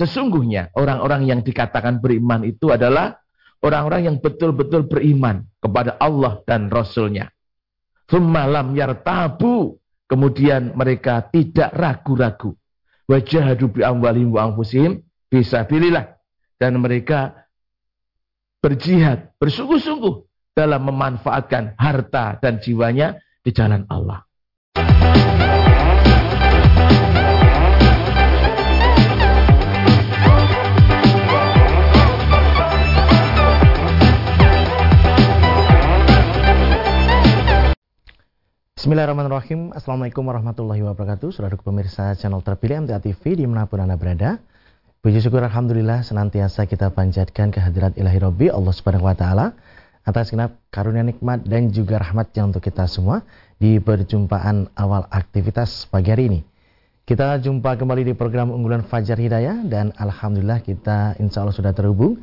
Sesungguhnya 0.00 0.72
orang-orang 0.72 1.28
yang 1.28 1.40
dikatakan 1.44 2.00
beriman 2.00 2.40
itu 2.48 2.72
adalah 2.72 3.20
orang-orang 3.60 4.08
yang 4.08 4.16
betul-betul 4.16 4.88
beriman 4.88 5.44
kepada 5.60 6.00
Allah 6.00 6.40
dan 6.48 6.72
Rasulnya. 6.72 7.28
Semalam 8.08 8.72
yartabu. 8.72 9.76
Kemudian 10.10 10.74
mereka 10.74 11.22
tidak 11.30 11.70
ragu-ragu. 11.70 12.56
Wajahadu 13.06 13.70
bi 13.70 13.86
amwalihim 13.86 14.34
wa 14.34 14.50
anfusihim 14.50 15.06
fisabilillah. 15.30 16.18
Dan 16.58 16.82
mereka 16.82 17.46
berjihad, 18.58 19.30
bersungguh-sungguh 19.38 20.26
dalam 20.50 20.82
memanfaatkan 20.90 21.78
harta 21.78 22.42
dan 22.42 22.58
jiwanya 22.58 23.22
di 23.46 23.54
jalan 23.54 23.86
Allah. 23.86 24.26
Bismillahirrahmanirrahim 38.80 39.76
Assalamualaikum 39.76 40.24
warahmatullahi 40.24 40.80
wabarakatuh 40.80 41.36
Saudara 41.36 41.52
pemirsa 41.52 42.16
channel 42.16 42.40
terpilih 42.40 42.88
MTA 42.88 42.96
TV 43.04 43.36
di 43.36 43.44
mana 43.44 43.68
pun 43.68 43.76
Anda 43.76 44.00
berada 44.00 44.40
Puji 45.04 45.20
syukur 45.20 45.44
Alhamdulillah 45.44 46.00
senantiasa 46.00 46.64
kita 46.64 46.88
panjatkan 46.88 47.52
kehadirat 47.52 48.00
ilahi 48.00 48.16
Rabbi 48.16 48.48
Allah 48.48 48.72
Subhanahu 48.72 49.04
Wa 49.04 49.20
Taala 49.20 49.52
atas 50.00 50.32
genap 50.32 50.56
karunia 50.72 51.04
nikmat 51.04 51.44
dan 51.44 51.68
juga 51.68 52.00
rahmatnya 52.00 52.48
untuk 52.48 52.64
kita 52.64 52.88
semua 52.88 53.20
di 53.60 53.76
perjumpaan 53.84 54.72
awal 54.72 55.04
aktivitas 55.12 55.84
pagi 55.92 56.16
hari 56.16 56.32
ini. 56.32 56.40
Kita 57.04 57.36
jumpa 57.36 57.76
kembali 57.76 58.08
di 58.08 58.14
program 58.16 58.48
unggulan 58.48 58.80
Fajar 58.88 59.20
Hidayah 59.20 59.60
dan 59.68 59.92
Alhamdulillah 59.92 60.64
kita 60.64 61.20
insya 61.20 61.44
Allah 61.44 61.52
sudah 61.52 61.76
terhubung 61.76 62.16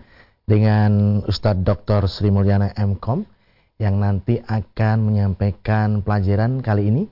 dengan 0.50 1.22
Ustadz 1.22 1.62
Dr. 1.62 2.10
Sri 2.10 2.34
Mulyana 2.34 2.74
M.Com 2.74 3.37
yang 3.78 4.02
nanti 4.02 4.42
akan 4.42 5.06
menyampaikan 5.06 6.02
pelajaran 6.02 6.66
kali 6.66 6.90
ini 6.90 7.04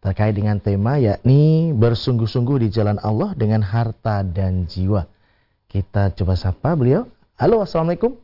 terkait 0.00 0.36
dengan 0.36 0.56
tema 0.60 0.96
yakni 0.96 1.72
bersungguh-sungguh 1.76 2.64
di 2.64 2.68
jalan 2.72 2.96
Allah 3.00 3.32
dengan 3.36 3.60
harta 3.60 4.24
dan 4.24 4.64
jiwa. 4.64 5.04
Kita 5.68 6.12
coba 6.16 6.36
sapa 6.36 6.76
beliau. 6.76 7.08
Halo, 7.36 7.64
Assalamualaikum. 7.64 8.16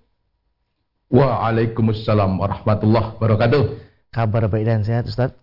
Waalaikumsalam 1.10 2.40
warahmatullahi 2.40 3.16
wabarakatuh. 3.16 3.62
Kabar 4.14 4.46
baik 4.48 4.64
dan 4.64 4.82
sehat 4.86 5.04
Ustaz? 5.10 5.34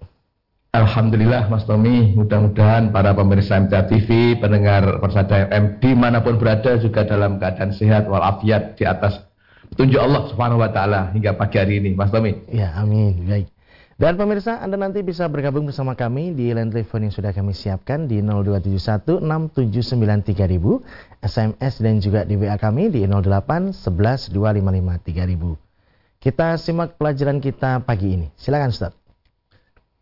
Alhamdulillah 0.71 1.49
Mas 1.49 1.65
Tommy, 1.65 2.13
mudah-mudahan 2.13 2.93
para 2.93 3.11
pemirsa 3.11 3.57
MTA 3.57 3.89
TV, 3.89 4.37
pendengar 4.37 5.01
Persada 5.01 5.49
FM 5.49 5.81
di 5.81 5.91
mana 5.97 6.21
pun 6.21 6.37
berada 6.37 6.77
juga 6.77 7.01
dalam 7.01 7.41
keadaan 7.41 7.73
sehat 7.73 8.05
walafiat 8.05 8.77
di 8.77 8.85
atas 8.85 9.26
petunjuk 9.73 10.01
Allah 10.01 10.27
Subhanahu 10.31 10.59
wa 10.63 10.69
taala 10.71 11.11
hingga 11.11 11.33
pagi 11.37 11.57
hari 11.59 11.77
ini, 11.83 11.95
Mas 11.95 12.11
Tommy. 12.11 12.35
Ya, 12.51 12.73
amin. 12.77 13.27
Baik. 13.27 13.47
Dan 13.97 14.13
pemirsa, 14.13 14.61
Anda 14.61 14.77
nanti 14.77 15.01
bisa 15.01 15.25
bergabung 15.25 15.65
bersama 15.65 15.97
kami 15.97 16.29
di 16.37 16.53
line 16.53 16.69
telepon 16.69 17.09
yang 17.09 17.09
sudah 17.09 17.33
kami 17.33 17.57
siapkan 17.57 18.05
di 18.05 18.21
02716793000, 18.21 20.85
SMS 21.25 21.81
dan 21.81 21.97
juga 21.97 22.21
di 22.21 22.37
WA 22.37 22.53
kami 22.61 22.93
di 22.93 23.09
08112553000. 23.09 25.57
Kita 26.21 26.61
simak 26.61 27.01
pelajaran 27.01 27.41
kita 27.41 27.81
pagi 27.81 28.21
ini. 28.21 28.29
Silakan 28.37 28.69
Ustaz. 28.69 28.93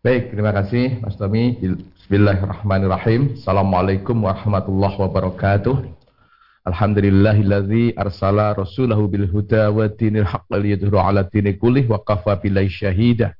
Baik, 0.04 0.28
terima 0.28 0.52
kasih 0.52 1.00
Mas 1.00 1.16
Tommy. 1.16 1.56
Bismillahirrahmanirrahim. 1.56 3.40
Assalamualaikum 3.40 4.28
warahmatullahi 4.28 4.92
wabarakatuh. 4.92 5.95
Alhamdulillahilladzi 6.66 7.94
arsala 7.94 8.50
rasulahu 8.50 9.06
bil 9.06 9.30
huda 9.30 9.70
wa 9.70 9.86
dinil 9.86 10.26
haqq 10.26 10.50
liyudhhiru 10.50 10.98
ala 10.98 11.22
dini 11.22 11.54
kullih 11.54 11.86
wa 11.86 12.02
kafa 12.02 12.42
billahi 12.42 12.66
syahida. 12.66 13.38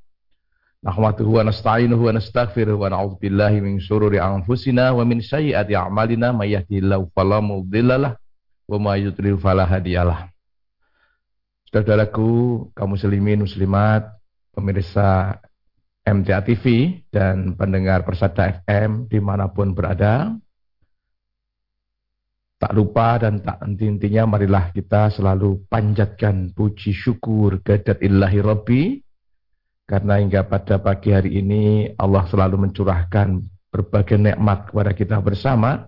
Nahmaduhu 0.87 1.43
wa 1.43 1.51
nasta'inuhu 1.51 2.07
wa 2.07 2.15
nastaghfiruhu 2.15 2.87
wa 2.87 2.95
na'udzu 2.95 3.19
billahi 3.19 3.59
min 3.59 3.83
syururi 3.83 4.23
anfusina 4.23 4.95
wa 4.95 5.03
min 5.03 5.19
sayyiati 5.19 5.75
a'malina 5.75 6.31
may 6.31 6.55
yahdihillahu 6.55 7.11
fala 7.11 7.43
mudhillalah 7.43 8.15
wa 8.71 8.77
may 8.79 9.03
yudlil 9.11 9.43
fala 9.43 9.67
hadiyalah. 9.67 10.31
Saudaraku, 11.75 12.71
kaum 12.79 12.95
muslimin 12.95 13.43
muslimat, 13.43 14.07
pemirsa 14.55 15.43
MTA 16.07 16.47
TV 16.47 16.95
dan 17.11 17.59
pendengar 17.59 18.07
Persada 18.07 18.63
FM 18.63 19.11
di 19.11 19.19
mana 19.19 19.51
pun 19.51 19.75
berada, 19.75 20.31
Tak 22.57 22.73
lupa 22.73 23.21
dan 23.21 23.45
tak 23.45 23.61
henti-hentinya 23.61 24.25
marilah 24.25 24.73
kita 24.73 25.13
selalu 25.13 25.69
panjatkan 25.69 26.57
puji 26.57 26.97
syukur 26.97 27.61
kehadat 27.61 28.01
ilahi 28.01 28.41
Rabbi. 28.41 28.83
Karena 29.85 30.17
hingga 30.19 30.49
pada 30.49 30.81
pagi 30.81 31.13
hari 31.13 31.37
ini 31.37 31.93
Allah 32.01 32.25
selalu 32.27 32.65
mencurahkan 32.65 33.45
berbagai 33.69 34.17
nikmat 34.17 34.73
kepada 34.73 34.97
kita 34.97 35.21
bersama. 35.21 35.85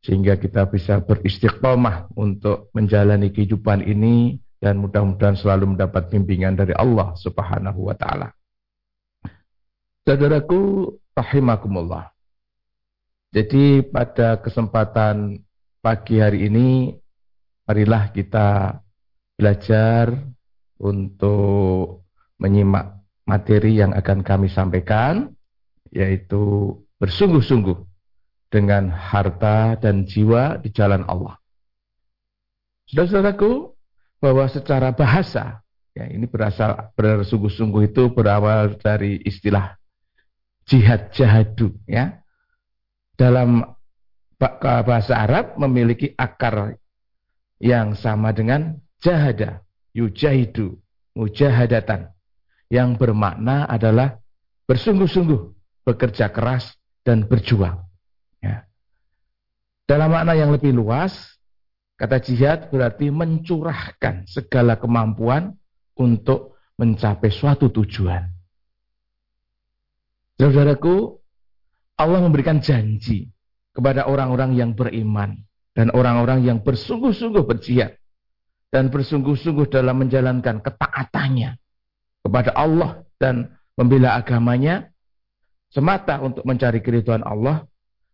Sehingga 0.00 0.40
kita 0.40 0.64
bisa 0.72 1.04
beristiqomah 1.04 2.16
untuk 2.16 2.72
menjalani 2.72 3.28
kehidupan 3.28 3.84
ini. 3.84 4.40
Dan 4.56 4.80
mudah-mudahan 4.80 5.36
selalu 5.36 5.76
mendapat 5.76 6.08
bimbingan 6.12 6.52
dari 6.56 6.76
Allah 6.76 7.16
subhanahu 7.16 7.88
wa 7.88 7.96
ta'ala. 7.96 8.28
Saudaraku, 10.04 10.96
rahimakumullah. 11.16 12.12
Jadi 13.32 13.84
pada 13.88 14.36
kesempatan 14.36 15.40
pagi 15.80 16.20
hari 16.20 16.44
ini 16.44 16.92
marilah 17.64 18.12
kita 18.12 18.76
belajar 19.40 20.12
untuk 20.76 22.04
menyimak 22.36 23.00
materi 23.24 23.80
yang 23.80 23.96
akan 23.96 24.20
kami 24.20 24.52
sampaikan 24.52 25.32
yaitu 25.88 26.76
bersungguh-sungguh 27.00 27.76
dengan 28.52 28.92
harta 28.92 29.80
dan 29.80 30.04
jiwa 30.04 30.60
di 30.60 30.68
jalan 30.68 31.04
Allah. 31.08 31.40
Saudara-saudaraku, 32.90 33.72
bahwa 34.20 34.44
secara 34.52 34.92
bahasa, 34.92 35.64
ya 35.96 36.04
ini 36.10 36.28
berasal 36.28 36.92
bersungguh-sungguh 36.92 37.88
itu 37.88 38.12
berawal 38.12 38.76
dari 38.76 39.22
istilah 39.24 39.78
jihad 40.68 41.08
jahadu, 41.14 41.72
ya. 41.88 42.20
Dalam 43.16 43.64
bahasa 44.40 45.20
Arab 45.20 45.60
memiliki 45.60 46.16
akar 46.16 46.80
yang 47.60 47.92
sama 47.92 48.32
dengan 48.32 48.80
jahada, 49.04 49.60
yujahidu, 49.92 50.80
mujahadatan. 51.12 52.08
Yang 52.72 52.90
bermakna 52.96 53.68
adalah 53.68 54.16
bersungguh-sungguh, 54.64 55.40
bekerja 55.84 56.32
keras, 56.32 56.72
dan 57.04 57.26
berjuang. 57.26 57.84
Ya. 58.40 58.64
Dalam 59.84 60.14
makna 60.14 60.38
yang 60.38 60.54
lebih 60.54 60.72
luas, 60.72 61.12
kata 61.98 62.22
jihad 62.22 62.70
berarti 62.70 63.10
mencurahkan 63.10 64.24
segala 64.30 64.78
kemampuan 64.78 65.58
untuk 65.98 66.56
mencapai 66.78 67.28
suatu 67.28 67.68
tujuan. 67.68 68.24
Saudaraku, 70.40 71.20
Allah 72.00 72.24
memberikan 72.24 72.62
janji 72.62 73.28
kepada 73.74 74.06
orang-orang 74.06 74.58
yang 74.58 74.70
beriman 74.74 75.38
dan 75.74 75.88
orang-orang 75.94 76.42
yang 76.42 76.58
bersungguh-sungguh 76.60 77.44
berjihad 77.46 77.96
dan 78.70 78.90
bersungguh-sungguh 78.90 79.70
dalam 79.70 80.02
menjalankan 80.02 80.62
ketaatannya 80.62 81.58
kepada 82.22 82.50
Allah 82.54 83.02
dan 83.18 83.54
membela 83.78 84.18
agamanya 84.18 84.90
semata 85.70 86.18
untuk 86.18 86.42
mencari 86.42 86.82
keridhaan 86.82 87.22
Allah 87.22 87.66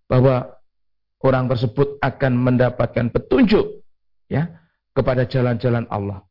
bahwa 0.06 0.56
orang 1.24 1.48
tersebut 1.50 1.98
akan 2.04 2.32
mendapatkan 2.36 3.10
petunjuk 3.10 3.82
ya 4.28 4.52
kepada 4.92 5.24
jalan-jalan 5.26 5.88
Allah 5.88 6.22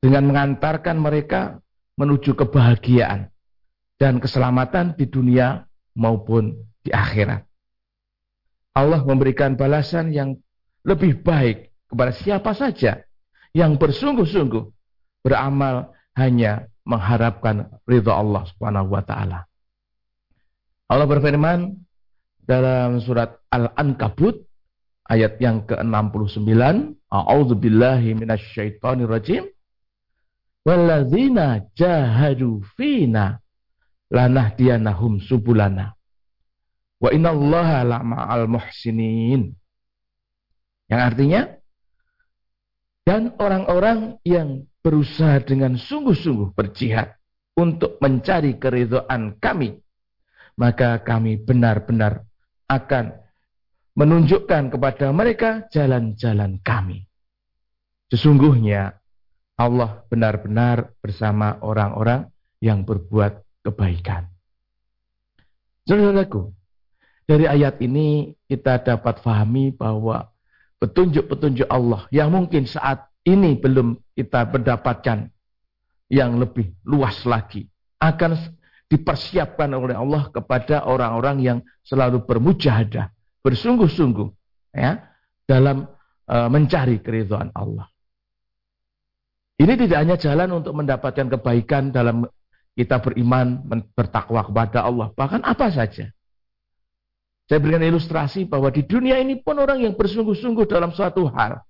dengan 0.00 0.28
mengantarkan 0.28 0.96
mereka 0.98 1.60
menuju 1.96 2.34
kebahagiaan 2.34 3.30
dan 3.96 4.18
keselamatan 4.18 4.98
di 4.98 5.06
dunia 5.06 5.64
maupun 5.94 6.52
di 6.82 6.90
akhirat. 6.90 7.46
Allah 8.74 9.00
memberikan 9.06 9.54
balasan 9.54 10.10
yang 10.10 10.34
lebih 10.82 11.22
baik 11.22 11.70
kepada 11.86 12.12
siapa 12.12 12.52
saja 12.52 13.06
yang 13.54 13.78
bersungguh-sungguh 13.78 14.64
beramal 15.22 15.94
hanya 16.18 16.66
mengharapkan 16.84 17.70
ridha 17.88 18.12
Allah 18.12 18.44
Subhanahu 18.50 18.92
wa 18.92 19.02
taala. 19.06 19.46
Allah 20.90 21.06
berfirman 21.08 21.80
dalam 22.44 23.00
surat 23.00 23.40
Al-Ankabut 23.48 24.44
ayat 25.08 25.40
yang 25.40 25.64
ke-69, 25.64 26.52
A'udzu 27.08 27.54
billahi 27.56 28.12
minasyaitonir 28.12 29.08
rajim. 29.08 29.48
Walladzina 30.64 31.64
jahadu 31.76 32.64
fina 32.76 33.40
lanahdiyanahum 34.12 35.20
subulana. 35.24 35.96
Wa 37.04 37.12
innallaha 37.12 37.84
la'ma'al 37.84 38.48
muhsinin. 38.48 39.52
Yang 40.88 41.00
artinya 41.04 41.40
dan 43.04 43.36
orang-orang 43.36 44.16
yang 44.24 44.64
berusaha 44.80 45.44
dengan 45.44 45.76
sungguh-sungguh 45.76 46.56
berjihad 46.56 47.12
untuk 47.60 48.00
mencari 48.00 48.56
keridhaan 48.56 49.36
kami, 49.36 49.84
maka 50.56 51.04
kami 51.04 51.36
benar-benar 51.44 52.24
akan 52.72 53.20
menunjukkan 53.92 54.72
kepada 54.72 55.12
mereka 55.12 55.68
jalan-jalan 55.68 56.56
kami. 56.64 57.04
Sesungguhnya 58.08 58.96
Allah 59.60 60.08
benar-benar 60.08 60.96
bersama 61.04 61.60
orang-orang 61.60 62.32
yang 62.64 62.88
berbuat 62.88 63.44
kebaikan. 63.60 64.32
Saudaraku, 65.84 66.53
dari 67.24 67.48
ayat 67.48 67.80
ini 67.80 68.36
kita 68.48 68.84
dapat 68.84 69.20
fahami 69.24 69.72
bahwa 69.72 70.28
petunjuk-petunjuk 70.80 71.68
Allah 71.68 72.04
yang 72.12 72.28
mungkin 72.28 72.68
saat 72.68 73.08
ini 73.24 73.56
belum 73.56 73.96
kita 74.12 74.44
mendapatkan 74.52 75.32
yang 76.12 76.36
lebih 76.36 76.76
luas 76.84 77.24
lagi 77.24 77.64
akan 77.96 78.36
dipersiapkan 78.92 79.72
oleh 79.72 79.96
Allah 79.96 80.28
kepada 80.28 80.84
orang-orang 80.84 81.40
yang 81.40 81.58
selalu 81.82 82.22
bermujahadah, 82.28 83.08
bersungguh-sungguh 83.40 84.28
ya 84.76 85.00
dalam 85.48 85.88
uh, 86.28 86.48
mencari 86.52 87.00
keridhaan 87.00 87.48
Allah. 87.56 87.88
Ini 89.54 89.72
tidak 89.78 89.98
hanya 90.04 90.16
jalan 90.18 90.60
untuk 90.60 90.74
mendapatkan 90.76 91.26
kebaikan 91.38 91.94
dalam 91.94 92.26
kita 92.74 92.98
beriman, 92.98 93.62
bertakwa 93.94 94.42
kepada 94.42 94.82
Allah, 94.82 95.14
bahkan 95.14 95.40
apa 95.46 95.70
saja. 95.70 96.10
Saya 97.44 97.60
berikan 97.60 97.84
ilustrasi 97.84 98.48
bahwa 98.48 98.72
di 98.72 98.88
dunia 98.88 99.20
ini 99.20 99.36
pun 99.36 99.60
orang 99.60 99.84
yang 99.84 99.92
bersungguh-sungguh 99.92 100.64
dalam 100.64 100.96
suatu 100.96 101.28
hal, 101.28 101.60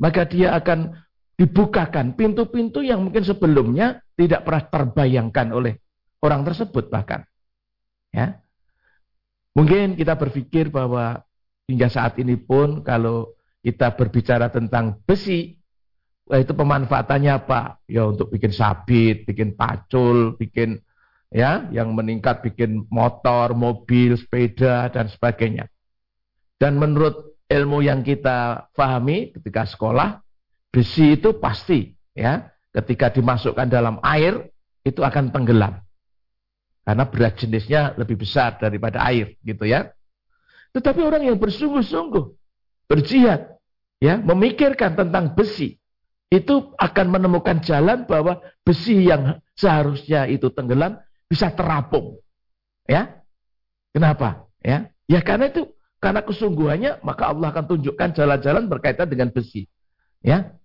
maka 0.00 0.24
dia 0.24 0.56
akan 0.56 0.96
dibukakan 1.36 2.16
pintu-pintu 2.16 2.80
yang 2.80 3.04
mungkin 3.04 3.24
sebelumnya 3.24 4.00
tidak 4.16 4.44
pernah 4.48 4.64
terbayangkan 4.68 5.46
oleh 5.52 5.76
orang 6.24 6.44
tersebut 6.44 6.88
bahkan. 6.88 7.24
Ya. 8.12 8.40
Mungkin 9.52 9.96
kita 9.96 10.16
berpikir 10.16 10.72
bahwa 10.72 11.20
hingga 11.68 11.88
saat 11.92 12.16
ini 12.16 12.40
pun 12.40 12.80
kalau 12.80 13.36
kita 13.60 13.92
berbicara 13.92 14.48
tentang 14.48 15.00
besi, 15.04 15.60
Wah, 16.30 16.38
itu 16.38 16.54
pemanfaatannya 16.54 17.32
apa? 17.42 17.82
Ya 17.90 18.06
untuk 18.06 18.30
bikin 18.30 18.54
sabit, 18.54 19.26
bikin 19.26 19.58
pacul, 19.58 20.38
bikin 20.38 20.78
ya 21.30 21.70
yang 21.70 21.94
meningkat 21.94 22.42
bikin 22.42 22.84
motor, 22.90 23.54
mobil, 23.54 24.18
sepeda 24.18 24.90
dan 24.90 25.06
sebagainya. 25.06 25.70
Dan 26.60 26.76
menurut 26.76 27.38
ilmu 27.48 27.80
yang 27.80 28.04
kita 28.04 28.68
pahami 28.76 29.32
ketika 29.32 29.64
sekolah, 29.64 30.20
besi 30.68 31.16
itu 31.16 31.38
pasti 31.38 31.94
ya 32.12 32.50
ketika 32.70 33.10
dimasukkan 33.10 33.66
dalam 33.70 33.96
air 34.04 34.50
itu 34.84 35.00
akan 35.00 35.32
tenggelam. 35.32 35.80
Karena 36.84 37.04
berat 37.06 37.38
jenisnya 37.38 37.94
lebih 37.94 38.18
besar 38.20 38.58
daripada 38.58 39.00
air 39.06 39.38
gitu 39.46 39.64
ya. 39.64 39.94
Tetapi 40.74 41.00
orang 41.02 41.22
yang 41.26 41.38
bersungguh-sungguh 41.38 42.24
berjihad 42.90 43.58
ya 44.02 44.18
memikirkan 44.18 44.98
tentang 44.98 45.34
besi 45.38 45.78
itu 46.30 46.74
akan 46.78 47.06
menemukan 47.10 47.58
jalan 47.62 48.06
bahwa 48.06 48.38
besi 48.62 49.06
yang 49.06 49.42
seharusnya 49.58 50.30
itu 50.30 50.46
tenggelam 50.50 50.98
bisa 51.30 51.54
terapung. 51.54 52.18
Ya. 52.90 53.22
Kenapa? 53.94 54.50
Ya. 54.58 54.90
Ya 55.06 55.22
karena 55.22 55.46
itu 55.46 55.70
karena 56.02 56.26
kesungguhannya 56.26 56.98
maka 57.06 57.30
Allah 57.30 57.54
akan 57.54 57.64
tunjukkan 57.70 58.18
jalan-jalan 58.18 58.66
berkaitan 58.66 59.06
dengan 59.06 59.30
besi. 59.30 59.70
Ya. 60.26 60.58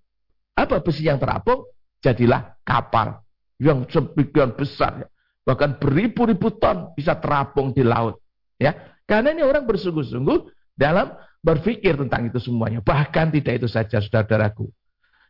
Apa 0.57 0.81
besi 0.81 1.05
yang 1.05 1.21
terapung? 1.21 1.69
Jadilah 2.01 2.57
kapal 2.65 3.21
yang 3.61 3.85
sebagian 3.85 4.57
besar 4.57 5.07
bahkan 5.45 5.77
beribu-ribu 5.77 6.49
ton 6.57 6.91
bisa 6.97 7.13
terapung 7.21 7.69
di 7.69 7.85
laut. 7.85 8.17
Ya. 8.57 8.97
Karena 9.05 9.37
ini 9.37 9.45
orang 9.45 9.69
bersungguh-sungguh 9.69 10.49
dalam 10.73 11.13
berpikir 11.45 11.93
tentang 11.93 12.25
itu 12.25 12.41
semuanya. 12.41 12.81
Bahkan 12.81 13.29
tidak 13.37 13.61
itu 13.61 13.69
saja 13.69 14.01
saudara-saudaraku. 14.01 14.65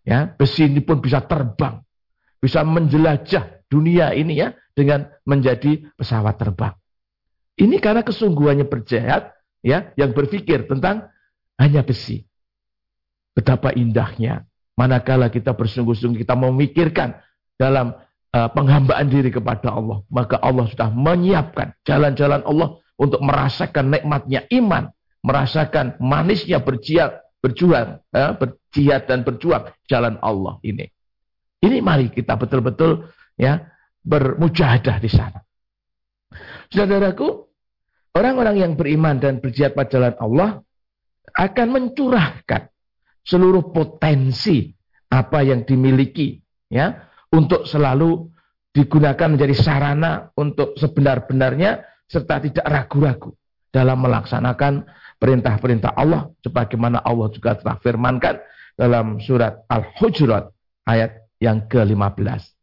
Ya, 0.06 0.32
besi 0.32 0.70
ini 0.70 0.86
pun 0.86 1.02
bisa 1.02 1.18
terbang, 1.26 1.82
bisa 2.38 2.62
menjelajah 2.62 3.65
dunia 3.72 4.14
ini 4.14 4.40
ya 4.42 4.54
dengan 4.76 5.10
menjadi 5.26 5.86
pesawat 5.96 6.36
terbang. 6.38 6.76
Ini 7.56 7.80
karena 7.80 8.04
kesungguhannya 8.04 8.68
berjihad 8.68 9.32
ya 9.64 9.96
yang 9.96 10.12
berpikir 10.12 10.68
tentang 10.68 11.08
hanya 11.56 11.82
besi. 11.82 12.28
Betapa 13.36 13.72
indahnya 13.76 14.44
manakala 14.76 15.32
kita 15.32 15.56
bersungguh-sungguh 15.56 16.24
kita 16.24 16.36
memikirkan 16.36 17.16
dalam 17.56 17.96
uh, 18.36 18.50
penghambaan 18.52 19.08
diri 19.08 19.32
kepada 19.32 19.72
Allah, 19.72 20.04
maka 20.12 20.36
Allah 20.44 20.68
sudah 20.68 20.92
menyiapkan 20.92 21.72
jalan-jalan 21.88 22.44
Allah 22.44 22.80
untuk 23.00 23.24
merasakan 23.24 23.92
nikmatnya 23.92 24.44
iman, 24.52 24.92
merasakan 25.24 25.96
manisnya 26.00 26.60
berjihad 26.60 27.26
berjuang, 27.46 28.02
ya, 28.10 28.34
berjihad 28.34 29.06
dan 29.06 29.22
berjuang 29.22 29.70
jalan 29.86 30.18
Allah 30.26 30.58
ini. 30.66 30.90
Ini 31.62 31.78
mari 31.86 32.10
kita 32.10 32.34
betul-betul 32.34 33.06
ya 33.36 33.68
bermujahadah 34.04 34.98
di 35.00 35.10
sana. 35.12 35.40
Saudaraku, 36.72 37.46
orang-orang 38.16 38.56
yang 38.60 38.72
beriman 38.74 39.20
dan 39.22 39.40
berjihad 39.40 39.78
pada 39.78 39.90
jalan 39.92 40.16
Allah 40.20 40.50
akan 41.36 41.68
mencurahkan 41.72 42.72
seluruh 43.26 43.74
potensi 43.74 44.72
apa 45.10 45.42
yang 45.42 45.66
dimiliki 45.66 46.40
ya 46.70 47.10
untuk 47.34 47.66
selalu 47.66 48.30
digunakan 48.76 49.32
menjadi 49.32 49.56
sarana 49.56 50.30
untuk 50.36 50.76
sebenar-benarnya 50.76 51.84
serta 52.06 52.44
tidak 52.44 52.66
ragu-ragu 52.68 53.32
dalam 53.72 54.04
melaksanakan 54.04 54.86
perintah-perintah 55.20 55.96
Allah 55.96 56.32
sebagaimana 56.44 57.02
Allah 57.02 57.28
juga 57.32 57.56
telah 57.56 57.80
firmankan 57.80 58.36
dalam 58.76 59.18
surat 59.24 59.64
Al-Hujurat 59.72 60.52
ayat 60.84 61.32
yang 61.40 61.66
ke-15. 61.72 62.56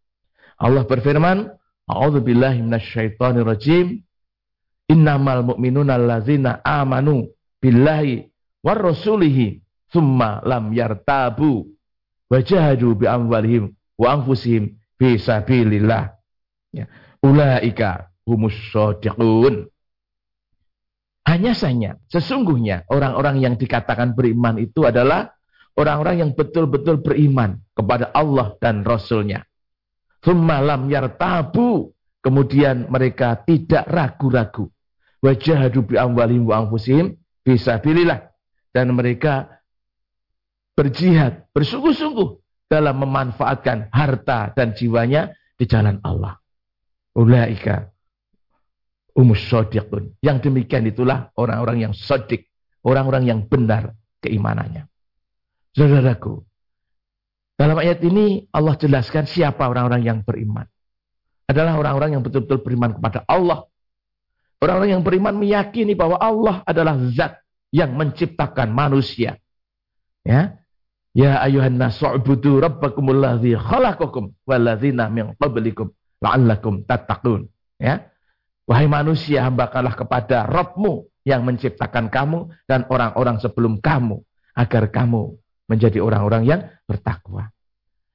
Allah 0.63 0.87
berfirman, 0.87 1.51
A'udzubillahi 1.91 2.63
minasyaitonirrajim. 2.63 3.99
Innamal 4.87 5.43
mu'minuna 5.43 5.99
allazina 5.99 6.63
amanu 6.63 7.27
billahi 7.59 8.31
war 8.63 8.79
rasulihi 8.79 9.63
thumma 9.91 10.43
lam 10.47 10.71
yartabu 10.71 11.67
wajahadu 12.31 12.95
bi 12.95 13.07
amwalihim 13.11 13.75
wa 13.99 14.07
anfusihim 14.15 14.79
fi 15.01 15.19
sabilillah. 15.19 16.15
Ya. 16.71 16.87
Ulaika 17.23 18.11
humus 18.23 18.55
shadiqun. 18.71 19.67
Hanya 21.23 21.55
saja, 21.55 22.03
sesungguhnya 22.11 22.83
orang-orang 22.91 23.39
yang 23.39 23.55
dikatakan 23.55 24.19
beriman 24.19 24.59
itu 24.59 24.83
adalah 24.83 25.31
orang-orang 25.79 26.27
yang 26.27 26.31
betul-betul 26.35 26.99
beriman 26.99 27.63
kepada 27.79 28.11
Allah 28.11 28.59
dan 28.59 28.83
Rasulnya. 28.83 29.47
Semalam 30.23 30.87
yartabu, 30.87 31.91
kemudian 32.23 32.87
mereka 32.87 33.43
tidak 33.43 33.85
ragu-ragu. 33.91 34.71
Wajahadu 35.23 35.87
bi 35.87 35.95
amwalihim 35.99 36.47
wa 36.47 36.63
anfusihim 36.63 37.19
fisabilillah. 37.43 38.31
Dan 38.73 38.95
mereka 38.95 39.61
berjihad, 40.79 41.51
bersungguh-sungguh 41.53 42.29
dalam 42.71 43.03
memanfaatkan 43.05 43.93
harta 43.93 44.55
dan 44.57 44.73
jiwanya 44.73 45.35
di 45.59 45.69
jalan 45.69 46.01
Allah. 46.01 46.41
Ulaika 47.13 47.93
umus 49.17 49.45
sodiqun. 49.49 50.17
Yang 50.25 50.49
demikian 50.49 50.89
itulah 50.89 51.29
orang-orang 51.37 51.91
yang 51.91 51.95
sodik. 51.95 52.49
Orang-orang 52.83 53.31
yang 53.31 53.41
benar 53.47 53.95
keimanannya. 54.19 54.91
Saudaraku, 55.71 56.43
dalam 57.63 57.79
ayat 57.79 58.03
ini 58.03 58.51
Allah 58.51 58.75
jelaskan 58.75 59.23
siapa 59.23 59.71
orang-orang 59.71 60.03
yang 60.03 60.19
beriman. 60.27 60.67
Adalah 61.47 61.79
orang-orang 61.79 62.19
yang 62.19 62.23
betul-betul 62.27 62.59
beriman 62.59 62.99
kepada 62.99 63.23
Allah. 63.31 63.71
Orang-orang 64.59 64.99
yang 64.99 65.03
beriman 65.07 65.39
meyakini 65.39 65.95
bahwa 65.95 66.19
Allah 66.19 66.67
adalah 66.67 66.99
zat 67.15 67.39
yang 67.71 67.95
menciptakan 67.95 68.67
manusia. 68.75 69.39
Ya, 70.27 70.59
Ya 71.13 71.39
ayuhan 71.45 71.79
nasu'budu 71.79 72.59
rabbakumul 72.59 73.21
ladzi 73.21 73.53
khalaqakum 73.53 74.33
walladzina 74.49 75.13
min 75.13 75.37
qablikum 75.39 75.93
la'allakum 76.25 76.89
tattaqun. 76.89 77.47
Ya. 77.79 78.11
Wahai 78.67 78.91
manusia, 78.91 79.47
hambakanlah 79.47 79.95
kepada 79.95 80.51
Robmu 80.51 81.07
yang 81.23 81.47
menciptakan 81.47 82.11
kamu 82.11 82.51
dan 82.67 82.91
orang-orang 82.91 83.39
sebelum 83.39 83.79
kamu. 83.79 84.19
Agar 84.53 84.89
kamu 84.93 85.37
menjadi 85.73 86.05
orang-orang 86.05 86.45
yang 86.45 86.61
bertakwa. 86.85 87.49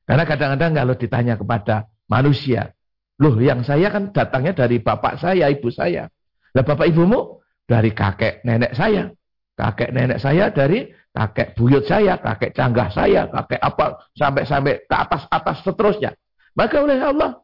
Karena 0.05 0.23
kadang-kadang 0.23 0.71
kalau 0.77 0.93
ditanya 0.93 1.35
kepada 1.35 1.89
manusia, 2.05 2.71
loh 3.17 3.35
yang 3.41 3.65
saya 3.65 3.89
kan 3.89 4.13
datangnya 4.13 4.53
dari 4.53 4.77
bapak 4.79 5.17
saya, 5.17 5.49
ibu 5.49 5.67
saya. 5.73 6.07
Lah 6.53 6.63
bapak 6.63 6.87
ibumu 6.93 7.41
dari 7.65 7.91
kakek 7.91 8.45
nenek 8.45 8.77
saya. 8.77 9.09
Kakek 9.57 9.89
nenek 9.89 10.21
saya 10.21 10.53
dari 10.53 10.85
kakek 11.11 11.57
buyut 11.57 11.83
saya, 11.89 12.21
kakek 12.21 12.53
canggah 12.53 12.93
saya, 12.93 13.25
kakek 13.25 13.59
apa 13.59 13.85
sampai-sampai 14.13 14.85
ke 14.85 14.95
atas-atas 14.95 15.65
seterusnya. 15.65 16.11
Maka 16.53 16.77
oleh 16.77 17.01
Allah 17.01 17.41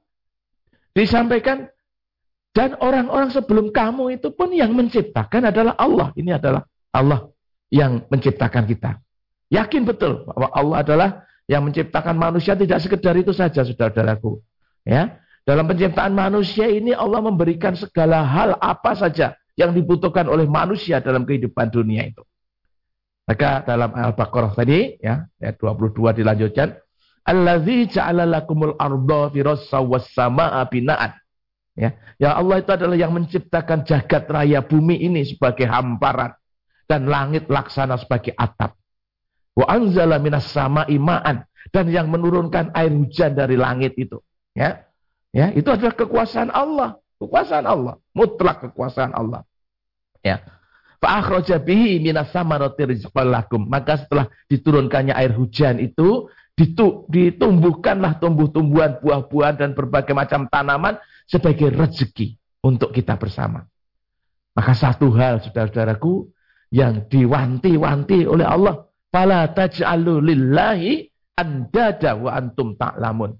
disampaikan 0.94 1.68
dan 2.54 2.78
orang-orang 2.78 3.34
sebelum 3.34 3.74
kamu 3.74 4.22
itu 4.22 4.30
pun 4.30 4.54
yang 4.54 4.78
menciptakan 4.78 5.50
adalah 5.50 5.74
Allah. 5.76 6.14
Ini 6.14 6.38
adalah 6.38 6.62
Allah 6.94 7.34
yang 7.74 8.06
menciptakan 8.14 8.70
kita. 8.70 9.02
Yakin 9.54 9.86
betul 9.86 10.26
bahwa 10.26 10.50
Allah 10.50 10.78
adalah 10.82 11.10
yang 11.46 11.62
menciptakan 11.70 12.18
manusia 12.18 12.58
tidak 12.58 12.82
sekedar 12.82 13.14
itu 13.14 13.30
saja 13.30 13.62
saudara-saudaraku. 13.62 14.42
Ya, 14.82 15.22
dalam 15.46 15.70
penciptaan 15.70 16.18
manusia 16.18 16.66
ini 16.66 16.92
Allah 16.92 17.22
memberikan 17.22 17.78
segala 17.78 18.26
hal 18.26 18.58
apa 18.58 18.98
saja 18.98 19.38
yang 19.54 19.70
dibutuhkan 19.78 20.26
oleh 20.26 20.50
manusia 20.50 20.98
dalam 21.04 21.28
kehidupan 21.28 21.70
dunia 21.70 22.10
itu. 22.10 22.26
Maka 23.24 23.64
dalam 23.64 23.94
Al-Baqarah 23.94 24.52
tadi 24.52 25.00
ya, 25.00 25.24
ayat 25.40 25.56
22 25.56 26.20
dilanjutkan, 26.20 26.76
Allazi 27.24 27.88
ja'ala 27.88 28.28
lakumul 28.28 28.76
arda 28.76 29.32
firasa 29.32 29.80
was 29.80 30.12
samaa 30.12 30.60
bina'an. 30.68 31.16
Ya, 31.74 31.96
ya 32.20 32.36
Allah 32.36 32.60
itu 32.60 32.70
adalah 32.76 33.00
yang 33.00 33.16
menciptakan 33.16 33.88
jagat 33.88 34.28
raya 34.28 34.60
bumi 34.60 35.00
ini 35.08 35.24
sebagai 35.24 35.66
hamparan 35.66 36.36
dan 36.84 37.08
langit 37.08 37.48
laksana 37.48 37.96
sebagai 37.96 38.36
atap. 38.36 38.76
Wa 39.54 39.70
anzala 39.70 40.18
minas 40.18 40.50
sama'i 40.50 40.98
ma'an 40.98 41.46
dan 41.70 41.86
yang 41.90 42.10
menurunkan 42.10 42.74
air 42.74 42.90
hujan 42.90 43.38
dari 43.38 43.58
langit 43.58 43.94
itu. 43.98 44.20
Ya. 44.58 44.86
Ya, 45.34 45.50
itu 45.50 45.66
adalah 45.66 45.98
kekuasaan 45.98 46.54
Allah, 46.54 47.02
kekuasaan 47.18 47.66
Allah, 47.66 47.98
mutlak 48.14 48.70
kekuasaan 48.70 49.18
Allah. 49.18 49.42
Ya. 50.22 50.46
Fa 51.02 51.20
akhraja 51.20 51.58
bihi 51.58 51.98
minas 51.98 52.30
samarati 52.30 52.86
rizqan 52.86 53.34
lakum. 53.34 53.66
Maka 53.66 54.06
setelah 54.06 54.30
diturunkannya 54.48 55.12
air 55.18 55.34
hujan 55.34 55.82
itu 55.82 56.30
ditumbuhkanlah 57.10 58.22
tumbuh-tumbuhan, 58.22 59.02
buah-buahan 59.02 59.56
dan 59.58 59.70
berbagai 59.74 60.14
macam 60.14 60.46
tanaman 60.46 61.02
sebagai 61.26 61.74
rezeki 61.74 62.38
untuk 62.62 62.94
kita 62.94 63.18
bersama. 63.18 63.66
Maka 64.54 64.78
satu 64.78 65.10
hal 65.18 65.42
saudara-saudaraku 65.42 66.30
yang 66.70 67.10
diwanti-wanti 67.10 68.30
oleh 68.30 68.46
Allah, 68.46 68.86
fala 69.14 69.46
taj'alu 69.54 70.26
lillahi 70.26 71.06
andada 71.38 72.18
wa 72.18 72.34
antum 72.34 72.74
ta'lamun. 72.74 73.38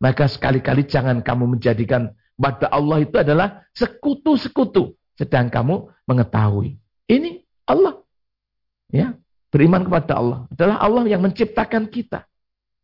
Maka 0.00 0.24
sekali-kali 0.24 0.88
jangan 0.88 1.20
kamu 1.20 1.60
menjadikan 1.60 2.08
pada 2.40 2.72
Allah 2.72 3.04
itu 3.04 3.20
adalah 3.20 3.68
sekutu-sekutu 3.76 4.96
sedang 5.20 5.52
kamu 5.52 5.92
mengetahui. 6.08 6.80
Ini 7.04 7.44
Allah. 7.68 8.00
Ya, 8.90 9.14
beriman 9.52 9.86
kepada 9.86 10.18
Allah 10.18 10.48
adalah 10.50 10.76
Allah 10.82 11.04
yang 11.06 11.22
menciptakan 11.22 11.86
kita 11.86 12.26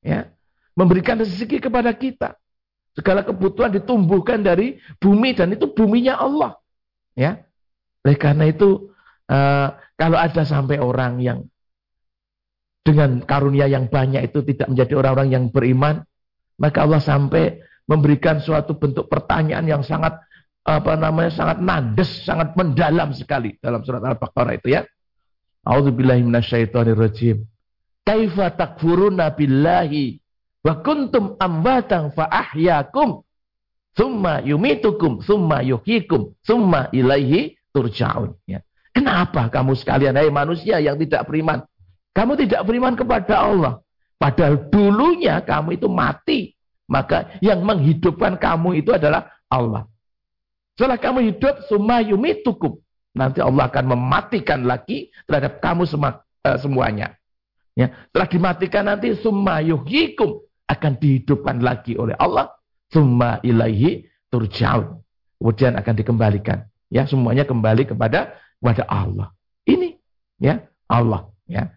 ya 0.07 0.31
memberikan 0.78 1.19
rezeki 1.19 1.59
kepada 1.59 1.90
kita. 1.90 2.38
Segala 2.95 3.26
kebutuhan 3.26 3.75
ditumbuhkan 3.75 4.40
dari 4.40 4.78
bumi 5.02 5.37
dan 5.37 5.52
itu 5.52 5.69
buminya 5.69 6.16
Allah. 6.16 6.57
Ya. 7.16 7.45
Oleh 8.07 8.16
karena 8.16 8.49
itu 8.49 8.93
uh, 9.28 9.69
kalau 9.99 10.16
ada 10.16 10.47
sampai 10.47 10.78
orang 10.78 11.19
yang 11.21 11.45
dengan 12.87 13.19
karunia 13.26 13.66
yang 13.66 13.90
banyak 13.90 14.31
itu 14.31 14.47
tidak 14.47 14.71
menjadi 14.71 14.95
orang-orang 14.95 15.28
yang 15.35 15.45
beriman, 15.50 16.07
maka 16.55 16.87
Allah 16.87 17.02
sampai 17.02 17.59
memberikan 17.90 18.38
suatu 18.38 18.78
bentuk 18.78 19.11
pertanyaan 19.11 19.66
yang 19.66 19.83
sangat 19.83 20.23
apa 20.62 20.95
namanya 20.95 21.35
sangat 21.35 21.59
nandes, 21.62 22.11
sangat 22.23 22.55
mendalam 22.55 23.11
sekali 23.11 23.59
dalam 23.59 23.83
surat 23.83 24.02
Al-Baqarah 24.02 24.55
itu 24.55 24.78
ya. 24.78 24.87
A'udzubillahi 25.66 26.23
minasyaitonirrajim. 26.23 27.43
Kaifa 28.07 28.55
takfuruna 28.55 29.35
billahi 29.35 30.23
wa 30.62 30.78
kuntum 30.78 31.35
amwatan 31.43 32.14
fa 32.14 32.31
ahyakum 32.31 33.26
thumma 33.99 34.47
yumitukum 34.47 35.26
thumma 35.26 35.62
yuhyikum 35.66 36.35
thumma 36.47 36.87
ilaihi 36.95 37.59
turja'un 37.75 38.38
ya. 38.47 38.62
Kenapa 38.95 39.50
kamu 39.50 39.75
sekalian 39.75 40.14
hai 40.14 40.31
manusia 40.31 40.78
yang 40.78 40.99
tidak 41.02 41.26
beriman? 41.26 41.66
Kamu 42.16 42.32
tidak 42.40 42.64
beriman 42.64 42.96
kepada 42.96 43.44
Allah. 43.44 43.85
Padahal 44.16 44.73
dulunya 44.73 45.44
kamu 45.44 45.76
itu 45.76 45.85
mati. 45.92 46.56
Maka 46.88 47.37
yang 47.44 47.61
menghidupkan 47.61 48.40
kamu 48.40 48.80
itu 48.80 48.96
adalah 48.96 49.28
Allah. 49.52 49.85
Setelah 50.80 50.96
kamu 50.96 51.35
hidup, 51.35 51.68
summa 51.68 52.00
yumitukum. 52.00 52.80
Nanti 53.16 53.44
Allah 53.44 53.68
akan 53.68 53.85
mematikan 53.96 54.64
lagi 54.64 55.12
terhadap 55.28 55.61
kamu 55.61 55.85
semua, 55.85 56.25
uh, 56.44 56.56
semuanya. 56.56 57.16
Ya, 57.76 57.92
telah 58.12 58.28
dimatikan 58.28 58.88
nanti 58.88 59.12
summa 59.20 59.61
yuhyikum 59.61 60.40
akan 60.64 60.92
dihidupkan 60.96 61.61
lagi 61.61 61.96
oleh 62.00 62.16
Allah 62.16 62.56
summa 62.88 63.40
ilaihi 63.44 64.08
turjaun. 64.32 65.04
Kemudian 65.37 65.76
akan 65.76 65.94
dikembalikan. 65.96 66.64
Ya, 66.88 67.04
semuanya 67.04 67.44
kembali 67.44 67.92
kepada 67.92 68.37
kepada 68.56 68.85
Allah. 68.88 69.28
Ini 69.68 70.00
ya, 70.40 70.64
Allah 70.88 71.28
ya. 71.44 71.75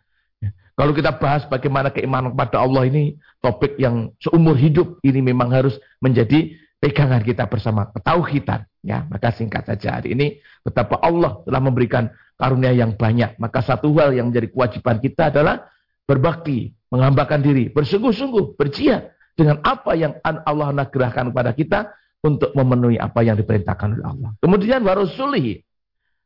Kalau 0.79 0.95
kita 0.95 1.12
bahas 1.19 1.43
bagaimana 1.51 1.91
keimanan 1.91 2.31
kepada 2.31 2.63
Allah 2.63 2.88
ini 2.88 3.19
topik 3.43 3.75
yang 3.75 4.15
seumur 4.24 4.55
hidup 4.55 5.03
ini 5.03 5.19
memang 5.19 5.51
harus 5.51 5.75
menjadi 6.00 6.55
pegangan 6.79 7.19
kita 7.19 7.51
bersama 7.51 7.91
ketauhidan 7.91 8.63
ya. 8.79 9.03
Maka 9.12 9.36
singkat 9.36 9.67
saja 9.67 10.00
hari 10.00 10.15
ini 10.15 10.39
betapa 10.63 10.95
Allah 11.03 11.43
telah 11.43 11.59
memberikan 11.59 12.07
karunia 12.39 12.71
yang 12.71 12.95
banyak. 12.95 13.36
Maka 13.43 13.59
satu 13.59 13.91
hal 14.00 14.15
yang 14.15 14.31
menjadi 14.31 14.55
kewajiban 14.55 15.03
kita 15.03 15.27
adalah 15.36 15.67
berbakti, 16.07 16.71
menghambakan 16.88 17.43
diri, 17.43 17.67
bersungguh-sungguh, 17.75 18.55
berjihad 18.55 19.12
dengan 19.36 19.59
apa 19.67 20.00
yang 20.00 20.15
Allah 20.24 20.71
nagerahkan 20.71 21.36
kepada 21.36 21.51
kita 21.59 21.79
untuk 22.24 22.55
memenuhi 22.55 22.95
apa 22.95 23.19
yang 23.19 23.36
diperintahkan 23.36 24.00
oleh 24.00 24.07
Allah. 24.07 24.31
Kemudian 24.39 24.79
warasulihi 24.88 25.59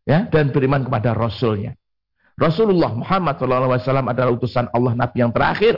ya 0.05 0.29
dan 0.29 0.53
beriman 0.53 0.85
kepada 0.85 1.17
rasulnya. 1.17 1.73
Rasulullah 2.33 2.91
Muhammad 2.93 3.37
SAW 3.37 4.09
adalah 4.09 4.31
utusan 4.33 4.69
Allah 4.73 4.93
Nabi 4.97 5.17
yang 5.21 5.31
terakhir. 5.33 5.77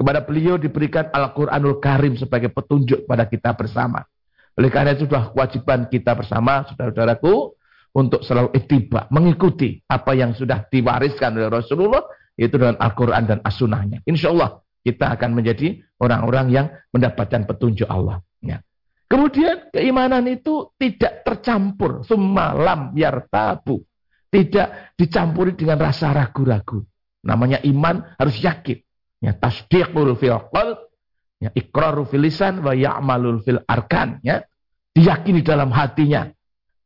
Kepada 0.00 0.24
beliau 0.24 0.56
diberikan 0.56 1.12
Al-Quranul 1.12 1.76
Karim 1.76 2.16
sebagai 2.16 2.48
petunjuk 2.48 3.04
pada 3.04 3.28
kita 3.28 3.52
bersama. 3.52 4.00
Oleh 4.56 4.72
karena 4.72 4.96
itu 4.96 5.04
sudah 5.04 5.28
kewajiban 5.28 5.92
kita 5.92 6.16
bersama, 6.16 6.64
saudara-saudaraku, 6.72 7.52
untuk 7.92 8.24
selalu 8.24 8.54
ittiba, 8.56 9.10
mengikuti 9.10 9.82
apa 9.90 10.14
yang 10.14 10.32
sudah 10.32 10.64
diwariskan 10.70 11.36
oleh 11.36 11.50
Rasulullah 11.50 12.00
yaitu 12.38 12.56
dengan 12.56 12.78
Al-Quran 12.80 13.28
dan 13.28 13.38
As-Sunnahnya. 13.44 14.00
Insya 14.06 14.32
Allah 14.32 14.62
kita 14.80 15.12
akan 15.12 15.36
menjadi 15.36 15.84
orang-orang 16.00 16.46
yang 16.48 16.66
mendapatkan 16.94 17.44
petunjuk 17.44 17.84
Allah. 17.84 18.24
Ya. 18.40 18.64
Kemudian 19.10 19.68
keimanan 19.74 20.24
itu 20.30 20.72
tidak 20.80 21.26
tercampur. 21.26 22.06
Semalam 22.06 22.94
yartabu. 22.96 23.84
Tidak 24.30 24.94
dicampuri 24.94 25.58
dengan 25.58 25.82
rasa 25.82 26.14
ragu-ragu. 26.14 26.86
Namanya 27.26 27.58
iman 27.66 28.14
harus 28.14 28.38
yakin. 28.38 28.78
Ya, 29.20 29.34
tasdiqul 29.36 30.16
fil 30.16 30.38
qalb, 30.54 30.78
ya, 31.42 31.50
iqraru 31.52 32.06
fil 32.06 32.24
lisan 32.24 32.62
wa 32.62 32.72
ya'malul 32.72 33.42
fil 33.42 33.60
arkan, 33.66 34.22
ya. 34.22 34.46
Diyakini 34.94 35.42
dalam 35.42 35.74
hatinya. 35.74 36.30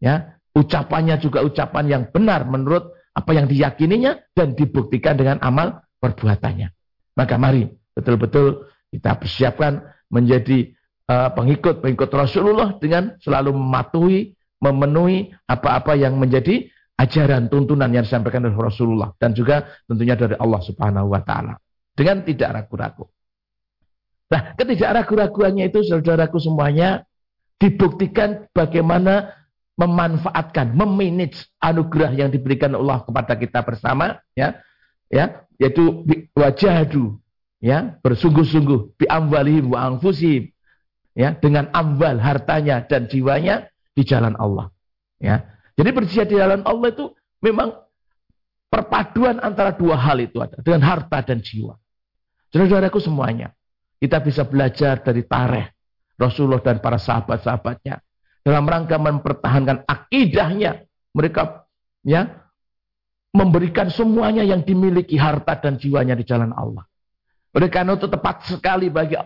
Ya, 0.00 0.40
ucapannya 0.56 1.20
juga 1.20 1.44
ucapan 1.44 1.84
yang 1.88 2.02
benar 2.10 2.44
menurut 2.48 2.92
apa 3.14 3.30
yang 3.32 3.46
diyakininya 3.46 4.34
dan 4.34 4.58
dibuktikan 4.58 5.14
dengan 5.14 5.38
amal 5.40 5.86
perbuatannya. 6.02 6.74
Maka 7.14 7.38
mari 7.38 7.70
betul-betul 7.94 8.66
kita 8.90 9.14
persiapkan 9.16 9.86
menjadi 10.10 10.74
pengikut-pengikut 11.08 12.10
Rasulullah 12.10 12.74
dengan 12.82 13.14
selalu 13.22 13.54
mematuhi, 13.54 14.34
memenuhi 14.58 15.30
apa-apa 15.46 15.94
yang 15.94 16.18
menjadi 16.18 16.72
ajaran 16.94 17.50
tuntunan 17.50 17.90
yang 17.90 18.06
disampaikan 18.06 18.46
oleh 18.46 18.54
Rasulullah 18.54 19.10
dan 19.18 19.34
juga 19.34 19.66
tentunya 19.86 20.14
dari 20.14 20.38
Allah 20.38 20.60
Subhanahu 20.62 21.10
wa 21.10 21.20
taala 21.22 21.58
dengan 21.94 22.22
tidak 22.22 22.50
ragu-ragu. 22.62 23.06
Nah, 24.30 24.56
ketidak 24.58 24.90
ragu-raguannya 25.02 25.70
itu 25.70 25.84
saudaraku 25.86 26.42
semuanya 26.42 27.06
dibuktikan 27.60 28.50
bagaimana 28.50 29.30
memanfaatkan, 29.74 30.74
memanage 30.74 31.50
anugerah 31.58 32.14
yang 32.14 32.30
diberikan 32.30 32.74
Allah 32.74 33.02
kepada 33.02 33.34
kita 33.34 33.62
bersama, 33.66 34.22
ya, 34.38 34.58
ya, 35.10 35.46
yaitu 35.58 36.06
wajahdu, 36.34 37.18
ya, 37.58 37.98
bersungguh-sungguh 38.02 38.98
bi 38.98 39.06
amwalihim 39.10 39.70
wa 39.70 39.98
ya, 41.14 41.34
dengan 41.38 41.70
amwal 41.74 42.18
hartanya 42.22 42.86
dan 42.86 43.10
jiwanya 43.10 43.66
di 43.94 44.02
jalan 44.06 44.38
Allah, 44.38 44.70
ya. 45.18 45.53
Jadi 45.74 45.90
berjihad 45.90 46.26
di 46.30 46.38
jalan 46.38 46.62
Allah 46.62 46.88
itu 46.94 47.10
memang 47.42 47.74
perpaduan 48.70 49.42
antara 49.42 49.74
dua 49.74 49.98
hal 49.98 50.22
itu 50.22 50.38
ada, 50.38 50.58
dengan 50.62 50.86
harta 50.86 51.18
dan 51.22 51.42
jiwa. 51.42 51.74
Saudara-saudaraku 52.54 53.02
semuanya, 53.02 53.50
kita 53.98 54.22
bisa 54.22 54.46
belajar 54.46 55.02
dari 55.02 55.26
tareh 55.26 55.74
Rasulullah 56.14 56.62
dan 56.62 56.78
para 56.78 56.98
sahabat-sahabatnya 56.98 57.98
dalam 58.46 58.64
rangka 58.68 58.94
mempertahankan 59.00 59.82
akidahnya. 59.82 60.86
Mereka 61.14 61.66
ya 62.06 62.26
memberikan 63.34 63.90
semuanya 63.90 64.46
yang 64.46 64.62
dimiliki 64.62 65.18
harta 65.18 65.58
dan 65.58 65.74
jiwanya 65.78 66.14
di 66.14 66.22
jalan 66.22 66.54
Allah. 66.54 66.86
Oleh 67.54 67.70
karena 67.70 67.98
itu 67.98 68.06
tepat 68.06 68.46
sekali 68.46 68.90
bagi 68.90 69.18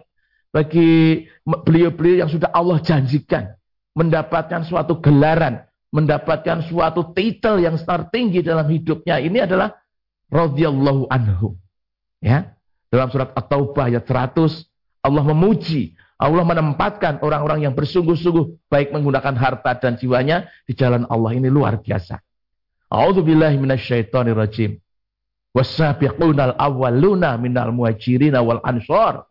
bagi 0.48 1.24
beliau-beliau 1.44 2.24
yang 2.24 2.30
sudah 2.32 2.48
Allah 2.52 2.80
janjikan 2.80 3.52
mendapatkan 3.92 4.64
suatu 4.64 5.00
gelaran, 5.04 5.67
mendapatkan 5.88 6.68
suatu 6.68 7.12
titel 7.16 7.64
yang 7.64 7.76
tertinggi 7.80 8.44
dalam 8.44 8.68
hidupnya 8.68 9.20
ini 9.20 9.40
adalah 9.40 9.72
radhiyallahu 10.28 11.08
anhu. 11.08 11.56
Ya. 12.20 12.56
Dalam 12.88 13.12
surat 13.12 13.36
At-Taubah 13.36 13.92
ayat 13.92 14.08
100 14.08 14.64
Allah 15.04 15.24
memuji, 15.24 15.92
Allah 16.16 16.42
menempatkan 16.42 17.20
orang-orang 17.20 17.68
yang 17.68 17.74
bersungguh-sungguh 17.76 18.68
baik 18.72 18.90
menggunakan 18.96 19.36
harta 19.36 19.76
dan 19.76 20.00
jiwanya 20.00 20.48
di 20.64 20.72
jalan 20.72 21.04
Allah 21.12 21.36
ini 21.36 21.52
luar 21.52 21.78
biasa. 21.78 22.18
A'udzu 22.88 23.20
billahi 23.20 23.60
minasyaitonir 23.60 24.34
rajim. 24.34 24.80
Wasabiqunal 25.52 26.56
awwaluna 26.56 27.36
minal 27.36 27.72
muhajirin 27.76 28.36
wal 28.40 28.60
ansor 28.64 29.28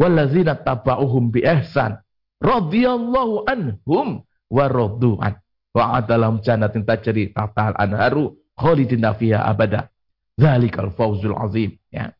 wallazina 0.00 0.58
tabauhum 0.58 1.30
bi 1.30 1.44
ihsan 1.44 2.00
radhiyallahu 2.42 3.48
anhum 3.48 4.26
wa 4.50 4.64
radu'an 4.68 5.43
wa 5.74 5.98
adalam 5.98 6.38
jannatin 6.40 6.86
tajri 6.86 7.34
tahtal 7.34 7.74
anharu 7.74 8.38
khalidina 8.54 9.12
fiha 9.18 9.42
abada. 9.42 9.90
Zalikal 10.38 10.94
fawzul 10.94 11.34
azim. 11.34 11.78
Ya. 11.90 12.14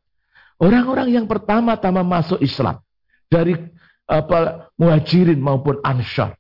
Orang-orang 0.58 1.10
yang 1.10 1.26
pertama-tama 1.26 2.06
masuk 2.06 2.38
Islam 2.38 2.78
dari 3.26 3.58
apa 4.06 4.70
muhajirin 4.78 5.40
maupun 5.40 5.80
ansar 5.82 6.36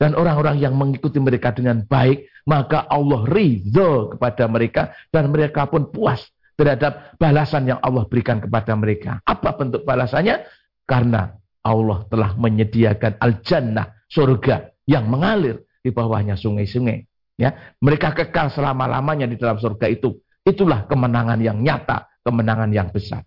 dan 0.00 0.14
orang-orang 0.14 0.62
yang 0.62 0.72
mengikuti 0.72 1.18
mereka 1.18 1.52
dengan 1.52 1.82
baik 1.84 2.30
maka 2.46 2.86
Allah 2.88 3.22
ridho 3.26 4.14
kepada 4.16 4.46
mereka 4.48 4.82
dan 5.12 5.30
mereka 5.30 5.66
pun 5.68 5.90
puas 5.90 6.22
terhadap 6.58 7.16
balasan 7.18 7.70
yang 7.70 7.80
Allah 7.82 8.06
berikan 8.06 8.38
kepada 8.38 8.74
mereka. 8.74 9.18
Apa 9.24 9.56
bentuk 9.56 9.82
balasannya? 9.82 10.42
Karena 10.86 11.32
Allah 11.62 12.04
telah 12.10 12.34
menyediakan 12.34 13.22
al-jannah, 13.22 14.06
surga 14.10 14.74
yang 14.90 15.06
mengalir 15.06 15.62
di 15.82 15.90
bawahnya 15.90 16.38
sungai-sungai. 16.38 17.04
Ya, 17.36 17.74
mereka 17.82 18.14
kekal 18.14 18.54
selama-lamanya 18.54 19.26
di 19.26 19.36
dalam 19.36 19.58
surga 19.58 19.90
itu. 19.90 20.14
Itulah 20.46 20.86
kemenangan 20.86 21.42
yang 21.42 21.58
nyata, 21.58 22.06
kemenangan 22.22 22.70
yang 22.70 22.88
besar. 22.94 23.26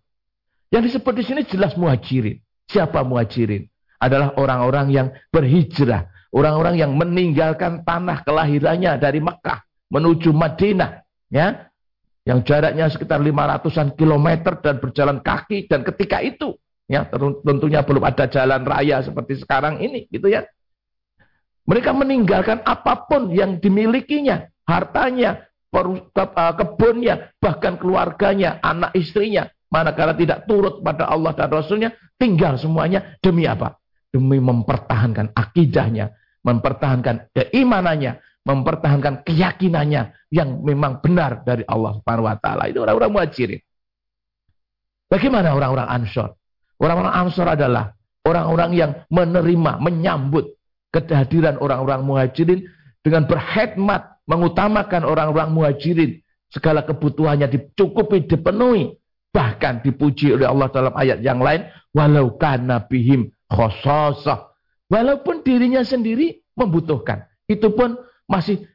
Yang 0.71 0.91
disebut 0.91 1.13
di 1.19 1.23
sini 1.23 1.41
jelas 1.43 1.75
muhajirin. 1.75 2.39
Siapa 2.71 3.03
muhajirin? 3.03 3.67
Adalah 3.99 4.35
orang-orang 4.39 4.87
yang 4.91 5.07
berhijrah 5.31 6.15
Orang-orang 6.35 6.75
yang 6.75 6.91
meninggalkan 6.99 7.87
tanah 7.87 8.27
kelahirannya 8.27 8.99
dari 8.99 9.23
Mekah 9.23 9.63
menuju 9.87 10.35
Madinah. 10.35 10.99
ya 11.31 11.71
Yang 12.27 12.39
jaraknya 12.51 12.91
sekitar 12.91 13.23
500-an 13.23 13.95
kilometer 13.95 14.59
dan 14.59 14.83
berjalan 14.83 15.23
kaki. 15.23 15.71
Dan 15.71 15.87
ketika 15.87 16.19
itu, 16.19 16.59
ya 16.91 17.07
tentunya 17.47 17.87
belum 17.87 18.03
ada 18.03 18.27
jalan 18.27 18.67
raya 18.67 18.99
seperti 18.99 19.39
sekarang 19.39 19.79
ini. 19.79 20.11
gitu 20.11 20.27
ya. 20.27 20.43
Mereka 21.65 21.91
meninggalkan 21.97 22.61
apa 22.61 23.09
pun 23.09 23.33
yang 23.33 23.57
dimilikinya. 23.57 24.45
Hartanya, 24.65 25.45
eh, 25.73 26.53
kebunnya, 26.57 27.33
bahkan 27.41 27.77
keluarganya, 27.81 28.61
anak 28.61 28.93
istrinya. 28.93 29.49
Manakala 29.73 30.13
tidak 30.13 30.45
turut 30.45 30.79
pada 30.85 31.09
Allah 31.09 31.33
dan 31.33 31.49
Rasulnya, 31.49 31.89
tinggal 32.21 32.55
semuanya 32.55 33.17
demi 33.19 33.49
apa? 33.49 33.75
Demi 34.13 34.37
mempertahankan 34.39 35.33
akidahnya, 35.35 36.15
mempertahankan 36.45 37.33
keimanannya, 37.33 38.21
mempertahankan 38.45 39.25
keyakinannya 39.25 40.15
yang 40.31 40.61
memang 40.61 41.01
benar 41.01 41.41
dari 41.43 41.65
Allah 41.65 41.97
Subhanahu 41.97 42.29
wa 42.29 42.37
taala. 42.39 42.69
Itu 42.69 42.85
orang-orang 42.85 43.11
muhajirin. 43.11 43.61
Bagaimana 45.09 45.51
orang-orang 45.57 45.87
Ansor? 45.91 46.29
Orang-orang 46.79 47.13
Ansor 47.25 47.47
adalah 47.51 47.91
orang-orang 48.23 48.71
yang 48.73 48.91
menerima, 49.11 49.81
menyambut 49.81 50.54
kehadiran 51.03 51.59
orang-orang 51.59 52.05
muhajirin 52.05 52.69
dengan 53.03 53.27
berkhidmat, 53.27 54.23
mengutamakan 54.25 55.05
orang-orang 55.05 55.49
muhajirin. 55.51 56.21
Segala 56.49 56.85
kebutuhannya 56.85 57.51
dicukupi, 57.51 58.25
dipenuhi. 58.25 58.95
Bahkan 59.35 59.83
dipuji 59.83 60.31
oleh 60.31 60.47
Allah 60.47 60.71
dalam 60.71 60.93
ayat 60.95 61.19
yang 61.19 61.43
lain. 61.43 61.67
Walau 61.91 62.39
kana 62.39 62.87
bihim 62.87 63.29
khososah. 63.51 64.55
Walaupun 64.87 65.43
dirinya 65.43 65.83
sendiri 65.83 66.41
membutuhkan. 66.55 67.27
Itu 67.45 67.75
pun 67.75 67.99
masih 68.25 68.65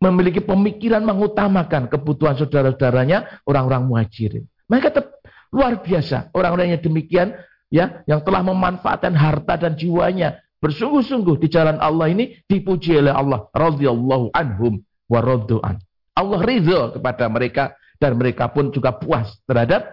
memiliki 0.00 0.40
pemikiran 0.40 1.04
mengutamakan 1.04 1.92
kebutuhan 1.92 2.34
saudara-saudaranya 2.40 3.44
orang-orang 3.44 3.84
muhajirin. 3.84 4.48
Mereka 4.66 4.88
tetap 4.90 5.20
luar 5.52 5.84
biasa. 5.84 6.32
Orang-orang 6.32 6.74
yang 6.74 6.82
demikian 6.82 7.28
ya 7.70 8.02
yang 8.08 8.24
telah 8.24 8.42
memanfaatkan 8.42 9.14
harta 9.14 9.54
dan 9.68 9.76
jiwanya 9.76 10.40
bersungguh-sungguh 10.60 11.40
di 11.40 11.48
jalan 11.48 11.80
Allah 11.80 12.12
ini 12.12 12.36
dipuji 12.46 13.00
oleh 13.00 13.12
Allah 13.12 13.48
radhiyallahu 13.56 14.32
anhum 14.36 14.84
wa 15.08 15.20
raddu'an. 15.20 15.80
Allah 16.14 16.40
ridho 16.44 16.94
kepada 16.94 17.26
mereka 17.32 17.74
dan 17.96 18.16
mereka 18.20 18.52
pun 18.52 18.68
juga 18.70 18.92
puas 18.96 19.40
terhadap 19.48 19.88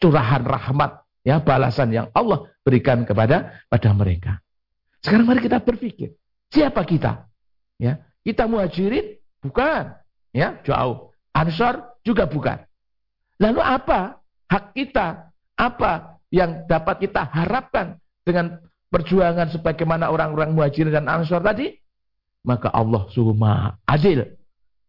curahan 0.00 0.40
rahmat 0.40 1.04
ya 1.24 1.40
balasan 1.40 1.92
yang 1.92 2.06
Allah 2.16 2.48
berikan 2.64 3.04
kepada 3.04 3.60
pada 3.68 3.90
mereka. 3.92 4.40
Sekarang 5.00 5.28
mari 5.28 5.40
kita 5.44 5.60
berpikir, 5.60 6.16
siapa 6.52 6.84
kita? 6.84 7.24
Ya, 7.80 8.04
kita 8.20 8.44
muhajirin? 8.44 9.16
Bukan. 9.40 9.96
Ya, 10.36 10.60
jauh. 10.64 11.16
Ansar 11.32 11.96
juga 12.04 12.28
bukan. 12.28 12.60
Lalu 13.40 13.60
apa 13.64 14.20
hak 14.52 14.76
kita? 14.76 15.32
Apa 15.56 16.20
yang 16.32 16.64
dapat 16.68 17.04
kita 17.04 17.24
harapkan 17.28 18.00
dengan 18.24 18.60
perjuangan 18.90 19.48
sebagaimana 19.54 20.10
orang-orang 20.10 20.52
muhajirin 20.52 20.92
dan 20.92 21.06
ansar 21.06 21.40
tadi? 21.40 21.72
Maka 22.44 22.68
Allah 22.74 23.06
suruh 23.14 23.32
maha 23.32 23.78
adil. 23.86 24.26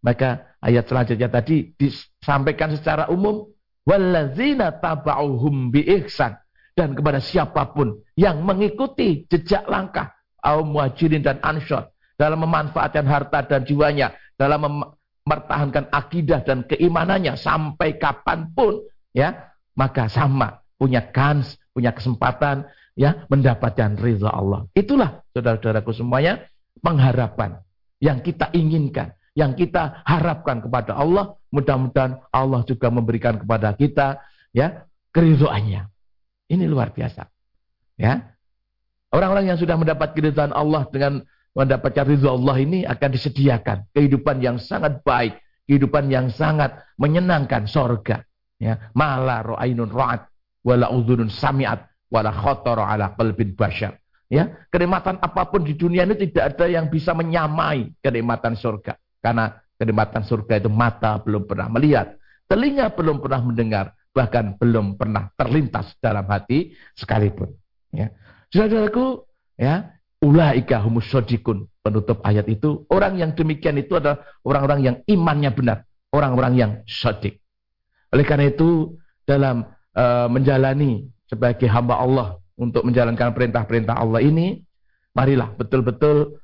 Maka 0.02 0.58
ayat 0.60 0.90
selanjutnya 0.90 1.30
tadi 1.30 1.72
disampaikan 1.78 2.74
secara 2.74 3.08
umum. 3.14 3.48
Wallazina 3.82 4.78
taba'uhum 4.78 5.74
bi 5.74 5.82
ihsan 6.02 6.38
dan 6.78 6.94
kepada 6.94 7.18
siapa 7.18 7.74
pun 7.74 7.98
yang 8.14 8.46
mengikuti 8.46 9.26
jejak 9.26 9.66
langkah 9.66 10.14
kaum 10.38 10.74
muhajirin 10.74 11.26
dan 11.26 11.42
ansor 11.42 11.90
dalam 12.14 12.46
memanfaatkan 12.46 13.06
harta 13.10 13.42
dan 13.46 13.66
jiwanya 13.66 14.14
dalam 14.38 14.62
mempertahankan 14.66 15.90
akidah 15.90 16.46
dan 16.46 16.62
keimanannya 16.66 17.34
sampai 17.38 17.98
kapan 17.98 18.50
pun 18.54 18.86
ya 19.14 19.54
maka 19.74 20.06
sama 20.10 20.62
punya 20.78 21.02
kans 21.14 21.58
punya 21.74 21.94
kesempatan 21.94 22.70
ya 23.02 23.26
mendapatkan 23.26 23.98
ridha 23.98 24.30
Allah 24.30 24.70
itulah 24.78 25.26
saudara-saudaraku 25.34 25.90
semuanya 25.98 26.46
pengharapan 26.86 27.58
yang 27.98 28.22
kita 28.22 28.54
inginkan 28.54 29.18
yang 29.34 29.58
kita 29.58 30.06
harapkan 30.06 30.62
kepada 30.62 30.94
Allah 30.94 31.34
mudah-mudahan 31.50 32.22
Allah 32.30 32.62
juga 32.70 32.94
memberikan 32.94 33.42
kepada 33.42 33.74
kita 33.74 34.22
ya 34.54 34.86
keridhaannya 35.10 35.92
ini 36.52 36.68
luar 36.68 36.92
biasa. 36.92 37.32
Ya. 37.96 38.36
Orang-orang 39.08 39.56
yang 39.56 39.60
sudah 39.60 39.80
mendapat 39.80 40.12
keridhaan 40.12 40.52
Allah 40.52 40.84
dengan 40.92 41.24
mendapatkan 41.56 42.04
ridha 42.04 42.28
Allah 42.28 42.56
ini 42.60 42.84
akan 42.84 43.10
disediakan 43.16 43.88
kehidupan 43.96 44.44
yang 44.44 44.60
sangat 44.60 45.00
baik, 45.08 45.40
kehidupan 45.68 46.12
yang 46.12 46.28
sangat 46.28 46.76
menyenangkan 47.00 47.72
sorga. 47.72 48.28
Ya, 48.62 48.92
mala 48.94 49.42
ro'ainun 49.42 49.90
ra'at 49.90 50.28
wala 50.62 50.92
udhunun 50.92 51.32
sami'at 51.32 51.88
wala 52.12 52.30
khotoro 52.30 52.84
ala 52.84 53.16
qalbin 53.16 53.56
bashar. 53.56 53.98
Ya, 54.32 54.48
kenikmatan 54.72 55.20
apa 55.20 55.52
pun 55.52 55.68
di 55.68 55.76
dunia 55.76 56.08
ini 56.08 56.16
tidak 56.16 56.56
ada 56.56 56.68
yang 56.72 56.88
bisa 56.88 57.12
menyamai 57.12 57.92
kenikmatan 58.00 58.56
surga. 58.56 58.96
Karena 59.20 59.52
kenikmatan 59.76 60.24
surga 60.24 60.64
itu 60.64 60.72
mata 60.72 61.20
belum 61.20 61.44
pernah 61.44 61.68
melihat, 61.68 62.16
telinga 62.48 62.96
belum 62.96 63.20
pernah 63.20 63.44
mendengar, 63.44 63.86
bahkan 64.16 64.56
belum 64.56 64.96
pernah 64.96 65.32
terlintas 65.36 65.96
dalam 66.00 66.24
hati 66.32 66.72
sekalipun. 66.96 67.52
Ya. 67.92 68.16
Saudaraku, 68.52 69.28
ya, 69.60 70.00
ulaika 70.24 70.80
humus 70.80 71.12
sodikun. 71.12 71.68
Penutup 71.82 72.22
ayat 72.22 72.46
itu, 72.46 72.86
orang 72.94 73.18
yang 73.18 73.34
demikian 73.34 73.74
itu 73.82 73.98
adalah 73.98 74.22
orang-orang 74.46 74.80
yang 74.86 74.96
imannya 75.10 75.50
benar, 75.50 75.78
orang-orang 76.14 76.54
yang 76.54 76.72
sodik. 76.86 77.42
Oleh 78.14 78.22
karena 78.22 78.54
itu, 78.54 78.96
dalam 79.26 79.66
uh, 79.98 80.30
menjalani 80.30 81.10
sebagai 81.32 81.72
hamba 81.72 82.04
Allah 82.04 82.28
untuk 82.60 82.84
menjalankan 82.84 83.32
perintah-perintah 83.32 83.96
Allah 83.96 84.20
ini, 84.20 84.60
marilah 85.16 85.56
betul-betul 85.56 86.36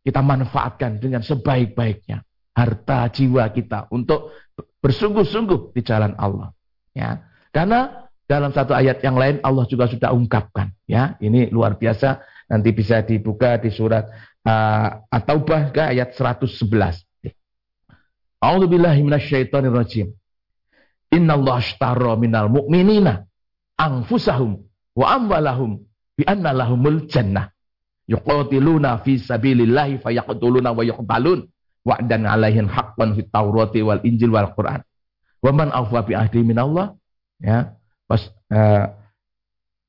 kita 0.00 0.24
manfaatkan 0.24 0.96
dengan 0.96 1.20
sebaik-baiknya 1.20 2.24
harta 2.56 3.12
jiwa 3.12 3.44
kita 3.52 3.92
untuk 3.92 4.32
bersungguh-sungguh 4.80 5.76
di 5.76 5.80
jalan 5.84 6.16
Allah. 6.16 6.56
Ya. 6.96 7.28
Karena 7.52 8.08
dalam 8.24 8.56
satu 8.56 8.72
ayat 8.72 9.04
yang 9.04 9.20
lain 9.20 9.44
Allah 9.44 9.68
juga 9.68 9.84
sudah 9.86 10.16
ungkapkan, 10.16 10.72
ya. 10.88 11.20
Ini 11.20 11.52
luar 11.52 11.76
biasa. 11.76 12.24
Nanti 12.48 12.72
bisa 12.72 13.00
dibuka 13.04 13.56
di 13.56 13.72
surat 13.72 14.08
uh, 14.44 14.88
At-Taubah 15.08 15.72
ke 15.72 15.80
ayat 15.92 16.12
111. 16.16 17.04
A'udzubillahi 18.42 19.00
minasyaitonirrajim. 19.00 20.12
Innallaha 21.12 21.60
ashtara 21.60 22.16
minal 22.16 22.48
mu'minina 22.48 23.24
anfusahum 23.82 24.62
wa 24.94 25.06
amwalahum 25.10 25.82
bi 26.14 26.22
anna 26.22 26.54
lahumul 26.54 27.10
jannah. 27.10 27.50
Yuqatiluna 28.06 29.02
fi 29.02 29.18
sabilillahi 29.18 29.98
fayaqtuluna 30.02 30.70
wa 30.70 30.82
yuqtalun 30.86 31.50
wa'dan 31.82 32.22
'alaihin 32.26 32.70
haqqan 32.70 33.18
fit 33.18 33.30
Taurati 33.34 33.82
wal 33.82 34.02
Injil 34.06 34.30
wal 34.30 34.54
Qur'an. 34.54 34.86
Wa 35.42 35.50
man 35.50 35.74
awfa 35.74 36.06
bi 36.06 36.14
ahdi 36.14 36.46
minallah 36.46 36.94
ya. 37.42 37.74
Pas 38.06 38.22
uh, 38.52 38.86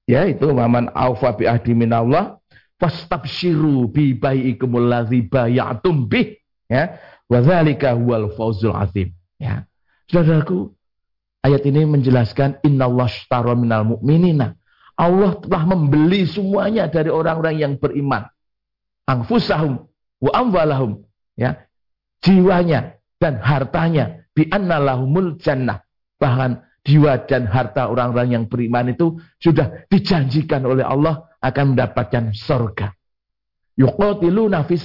ya 0.07 0.27
itu 0.27 0.47
waman 0.47 0.91
awfa 0.91 1.35
bi 1.35 1.47
ahdi 1.47 1.73
minallah 1.75 2.39
fastabshiru 2.79 3.87
bi 3.91 4.15
bai'ikumul 4.15 4.87
ladzi 4.91 5.23
bay'atum 5.23 6.11
bih 6.11 6.43
ya 6.67 6.99
wa 7.31 7.39
dzalika 7.39 7.95
huwal 7.95 8.31
fawzul 8.35 8.75
azim 8.75 9.15
ya 9.39 9.63
saudaraku 10.11 10.75
ayat 11.43 11.61
ini 11.67 11.85
menjelaskan 11.85 12.63
minal 12.63 13.83
mu'minina 13.83 14.55
Allah 14.95 15.35
telah 15.41 15.63
membeli 15.67 16.23
semuanya 16.25 16.87
dari 16.87 17.09
orang-orang 17.11 17.55
yang 17.59 17.73
beriman 17.77 18.25
anfusahum 19.05 19.85
wa 20.23 20.31
amwalahum 20.31 21.03
ya 21.35 21.59
jiwanya 22.23 22.95
dan 23.19 23.43
hartanya 23.43 24.23
bi 24.31 24.47
annalahumul 24.47 25.35
jannah 25.37 25.83
bahkan 26.17 26.63
jiwa 26.83 27.23
dan 27.27 27.47
harta 27.47 27.87
orang-orang 27.87 28.29
yang 28.31 28.43
beriman 28.47 28.91
itu 28.91 29.19
sudah 29.39 29.87
dijanjikan 29.87 30.67
oleh 30.67 30.83
Allah 30.83 31.23
akan 31.39 31.75
mendapatkan 31.75 32.35
surga. 32.35 32.91
Yuqatiluna 33.79 34.67
fi 34.67 34.75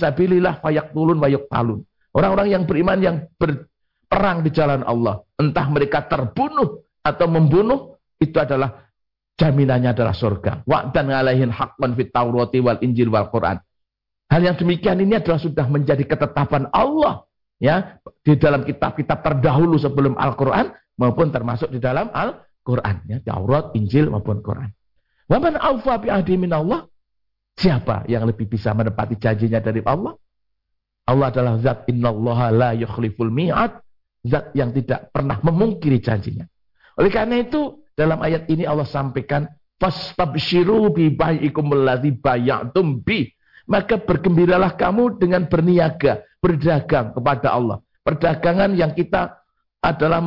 fayaqtulun 0.63 1.19
wa 1.19 1.29
yuqtalun. 1.29 1.85
Orang-orang 2.15 2.49
yang 2.49 2.63
beriman 2.65 2.99
yang 2.99 3.17
berperang 4.09 4.41
di 4.41 4.49
jalan 4.49 4.81
Allah, 4.89 5.21
entah 5.37 5.69
mereka 5.69 6.09
terbunuh 6.09 6.81
atau 7.05 7.29
membunuh, 7.29 8.01
itu 8.17 8.35
adalah 8.41 8.89
jaminannya 9.37 9.93
adalah 9.93 10.17
surga. 10.17 10.65
dan 10.97 11.13
ngalahin 11.13 11.53
haqqan 11.53 11.93
fit 11.93 12.09
Taurati 12.09 12.59
wal 12.65 12.81
Injil 12.81 13.13
wal 13.13 13.29
Quran. 13.29 13.61
Hal 14.33 14.41
yang 14.41 14.57
demikian 14.57 14.97
ini 15.05 15.21
adalah 15.21 15.37
sudah 15.37 15.69
menjadi 15.69 16.05
ketetapan 16.09 16.73
Allah 16.73 17.29
ya 17.61 18.01
di 18.25 18.37
dalam 18.37 18.65
kitab-kitab 18.65 19.25
terdahulu 19.25 19.77
sebelum 19.77 20.17
Al-Qur'an 20.17 20.73
maupun 21.01 21.33
termasuk 21.33 21.73
di 21.73 21.81
dalam 21.81 22.09
Al-Quran. 22.13 23.09
Ya, 23.09 23.21
Taurat, 23.25 23.73
Injil 23.77 24.09
maupun 24.09 24.41
Quran. 24.45 24.73
Waman 25.29 25.57
awfa 25.57 26.01
bi 26.01 26.09
ahdi 26.13 26.37
Allah. 26.49 26.89
Siapa 27.57 28.05
yang 28.09 28.29
lebih 28.29 28.49
bisa 28.53 28.73
menepati 28.77 29.17
janjinya 29.17 29.65
dari 29.65 29.81
Allah? 29.85 30.17
Allah 31.09 31.27
adalah 31.33 31.57
zat 31.65 31.89
innallaha 31.89 32.53
la 32.53 32.71
yukhliful 32.77 33.33
mi'ad. 33.33 33.88
Zat 34.27 34.51
yang 34.53 34.75
tidak 34.75 35.15
pernah 35.15 35.39
memungkiri 35.41 36.03
janjinya. 36.03 36.45
Oleh 36.99 37.11
karena 37.13 37.39
itu, 37.39 37.87
dalam 37.95 38.19
ayat 38.19 38.51
ini 38.51 38.67
Allah 38.67 38.87
sampaikan, 38.87 39.47
Fastabshiru 39.79 40.91
alladhi 40.91 42.11
bayatum 42.19 42.99
bi. 42.99 43.31
Maka 43.69 44.01
bergembiralah 44.01 44.75
kamu 44.75 45.21
dengan 45.21 45.47
berniaga, 45.47 46.25
berdagang 46.41 47.15
kepada 47.15 47.53
Allah. 47.53 47.79
Perdagangan 48.03 48.73
yang 48.75 48.97
kita 48.97 49.39
adalah 49.85 50.25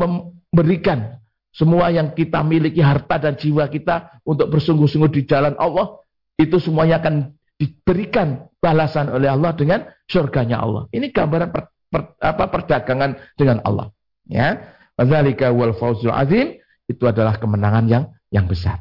berikan 0.53 1.19
semua 1.51 1.91
yang 1.91 2.15
kita 2.15 2.39
miliki 2.47 2.79
harta 2.79 3.19
dan 3.19 3.35
jiwa 3.35 3.67
kita 3.67 4.23
untuk 4.23 4.47
bersungguh-sungguh 4.55 5.11
di 5.11 5.21
jalan 5.27 5.51
Allah 5.59 5.99
itu 6.39 6.55
semuanya 6.63 7.03
akan 7.03 7.35
diberikan 7.59 8.47
balasan 8.63 9.11
oleh 9.11 9.27
Allah 9.27 9.51
dengan 9.53 9.83
surganya 10.07 10.63
Allah. 10.63 10.87
Ini 10.95 11.11
gambaran 11.11 11.51
per, 11.91 12.15
apa 12.23 12.47
perdagangan 12.47 13.19
dengan 13.35 13.59
Allah. 13.67 13.91
Ya, 14.25 14.79
Wadzalika 14.95 15.51
wal 15.51 15.75
fawzul 15.75 16.15
azim 16.15 16.55
itu 16.87 17.03
adalah 17.03 17.35
kemenangan 17.35 17.85
yang 17.91 18.03
yang 18.31 18.47
besar. 18.47 18.79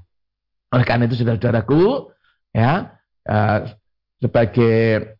Oleh 0.70 0.86
karena 0.86 1.10
itu 1.10 1.18
saudara-saudaraku, 1.18 2.14
ya 2.54 2.94
uh, 3.26 3.58
sebagai 4.22 5.10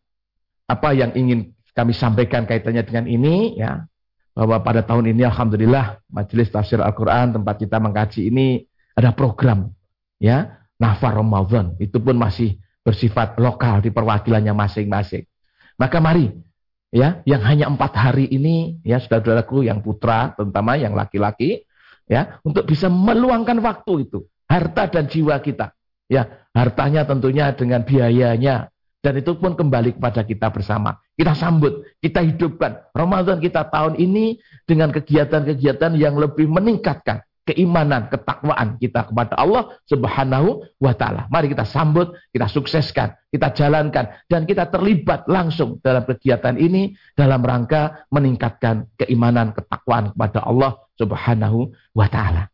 apa 0.71 0.89
yang 0.95 1.11
ingin 1.11 1.51
kami 1.75 1.91
sampaikan 1.91 2.47
kaitannya 2.47 2.87
dengan 2.87 3.05
ini, 3.11 3.59
ya 3.59 3.83
bahwa 4.31 4.63
pada 4.63 4.79
tahun 4.87 5.11
ini 5.11 5.27
alhamdulillah 5.27 5.99
Majelis 6.07 6.47
Tafsir 6.47 6.79
Al-Qur'an 6.79 7.35
tempat 7.35 7.59
kita 7.59 7.83
mengkaji 7.83 8.31
ini 8.31 8.63
ada 8.95 9.11
program 9.11 9.75
ya, 10.23 10.63
Nafar 10.79 11.19
Ramadan. 11.19 11.75
Itu 11.83 11.99
pun 11.99 12.15
masih 12.15 12.55
bersifat 12.81 13.35
lokal 13.37 13.83
di 13.83 13.91
perwakilannya 13.91 14.55
masing-masing. 14.55 15.27
Maka 15.75 15.97
mari 15.99 16.31
ya, 16.91 17.23
yang 17.25 17.41
hanya 17.41 17.65
empat 17.71 17.91
hari 17.95 18.27
ini 18.27 18.83
ya 18.85 18.99
saudara-saudaraku 18.99 19.65
yang 19.65 19.79
putra 19.79 20.35
terutama 20.35 20.75
yang 20.77 20.93
laki-laki 20.93 21.65
ya 22.05 22.37
untuk 22.43 22.67
bisa 22.67 22.91
meluangkan 22.91 23.57
waktu 23.63 24.11
itu 24.11 24.27
harta 24.51 24.91
dan 24.91 25.07
jiwa 25.07 25.39
kita. 25.39 25.71
Ya 26.11 26.43
hartanya 26.51 27.07
tentunya 27.07 27.55
dengan 27.55 27.87
biayanya. 27.87 28.67
Dan 29.01 29.17
itu 29.17 29.33
pun 29.33 29.57
kembali 29.57 29.97
kepada 29.97 30.21
kita 30.21 30.53
bersama. 30.53 31.01
Kita 31.17 31.33
sambut, 31.33 31.89
kita 32.05 32.21
hidupkan 32.21 32.85
Ramadan 32.93 33.41
kita 33.41 33.65
tahun 33.65 33.97
ini 33.97 34.37
dengan 34.69 34.93
kegiatan-kegiatan 34.93 35.97
yang 35.97 36.21
lebih 36.21 36.45
meningkatkan 36.45 37.25
keimanan, 37.45 38.07
ketakwaan 38.07 38.77
kita 38.77 39.09
kepada 39.09 39.33
Allah 39.37 39.73
Subhanahu 39.89 40.61
wa 40.77 40.93
taala. 40.93 41.25
Mari 41.33 41.49
kita 41.49 41.65
sambut, 41.65 42.13
kita 42.29 42.45
sukseskan, 42.45 43.17
kita 43.33 43.49
jalankan 43.53 44.13
dan 44.29 44.45
kita 44.45 44.69
terlibat 44.69 45.25
langsung 45.25 45.81
dalam 45.81 46.05
kegiatan 46.05 46.53
ini 46.55 46.93
dalam 47.17 47.41
rangka 47.41 48.05
meningkatkan 48.13 48.89
keimanan, 48.97 49.53
ketakwaan 49.57 50.13
kepada 50.13 50.39
Allah 50.45 50.71
Subhanahu 51.01 51.73
wa 51.97 52.07
taala. 52.07 52.47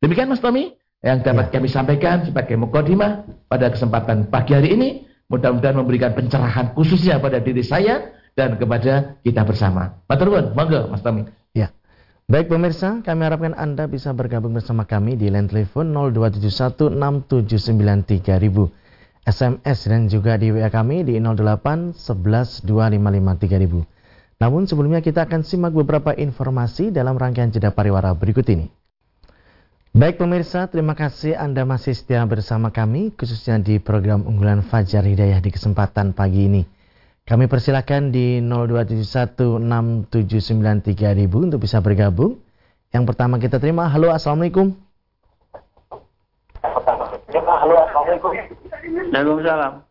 Demikian 0.00 0.32
Mas 0.32 0.42
Tommy 0.42 0.74
yang 1.02 1.20
dapat 1.20 1.50
ya. 1.50 1.58
kami 1.58 1.68
sampaikan 1.68 2.22
sebagai 2.26 2.54
mukadimah 2.54 3.26
pada 3.50 3.68
kesempatan 3.68 4.30
pagi 4.30 4.54
hari 4.54 4.74
ini. 4.74 4.88
Mudah-mudahan 5.26 5.80
memberikan 5.80 6.12
pencerahan 6.12 6.76
khususnya 6.76 7.16
pada 7.16 7.40
diri 7.40 7.64
saya 7.64 8.12
dan 8.36 8.60
kepada 8.60 9.16
kita 9.24 9.48
bersama. 9.48 9.96
Matur 10.04 10.52
monggo 10.52 10.92
Mas 10.92 11.00
Tommy. 11.00 11.24
Baik 12.30 12.54
pemirsa, 12.54 13.02
kami 13.02 13.26
harapkan 13.26 13.50
Anda 13.58 13.90
bisa 13.90 14.14
bergabung 14.14 14.54
bersama 14.54 14.86
kami 14.86 15.18
di 15.18 15.26
line 15.26 15.50
telepon 15.50 15.90
02716793000. 16.14 18.82
SMS 19.22 19.86
dan 19.86 20.10
juga 20.10 20.34
di 20.34 20.50
WA 20.50 20.66
kami 20.66 21.06
di 21.06 21.14
08 21.18 21.94
11 21.94 22.66
Namun 24.42 24.66
sebelumnya 24.66 24.98
kita 24.98 25.30
akan 25.30 25.46
simak 25.46 25.70
beberapa 25.74 26.10
informasi 26.14 26.90
dalam 26.90 27.14
rangkaian 27.14 27.50
jeda 27.50 27.70
pariwara 27.70 28.14
berikut 28.18 28.42
ini. 28.50 28.66
Baik 29.94 30.18
pemirsa, 30.18 30.66
terima 30.66 30.98
kasih 30.98 31.38
Anda 31.38 31.62
masih 31.62 31.94
setia 31.94 32.26
bersama 32.26 32.74
kami, 32.74 33.14
khususnya 33.14 33.62
di 33.62 33.78
program 33.78 34.26
unggulan 34.26 34.66
Fajar 34.66 35.06
Hidayah 35.06 35.38
di 35.38 35.54
kesempatan 35.54 36.16
pagi 36.16 36.50
ini. 36.50 36.62
Kami 37.22 37.46
persilakan 37.46 38.10
di 38.10 38.42
02716793000 38.42 41.30
untuk 41.30 41.62
bisa 41.62 41.78
bergabung. 41.78 42.42
Yang 42.90 43.14
pertama 43.14 43.38
kita 43.38 43.62
terima, 43.62 43.86
halo 43.86 44.10
Assalamualaikum. 44.10 44.74
Halo 47.30 47.74
Assalamualaikum. 47.78 48.30
Waalaikumsalam. 49.14 49.86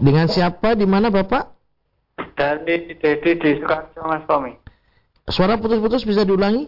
Dengan 0.00 0.26
siapa, 0.32 0.72
di 0.72 0.88
mana 0.88 1.12
Bapak? 1.12 1.52
Dari 2.32 2.96
Dedi 2.96 3.36
di 3.36 3.60
Sukarjo 3.60 4.00
Mas 4.08 4.24
Tommy. 4.24 4.56
Suara 5.28 5.60
putus-putus 5.60 6.08
bisa 6.08 6.24
diulangi? 6.24 6.64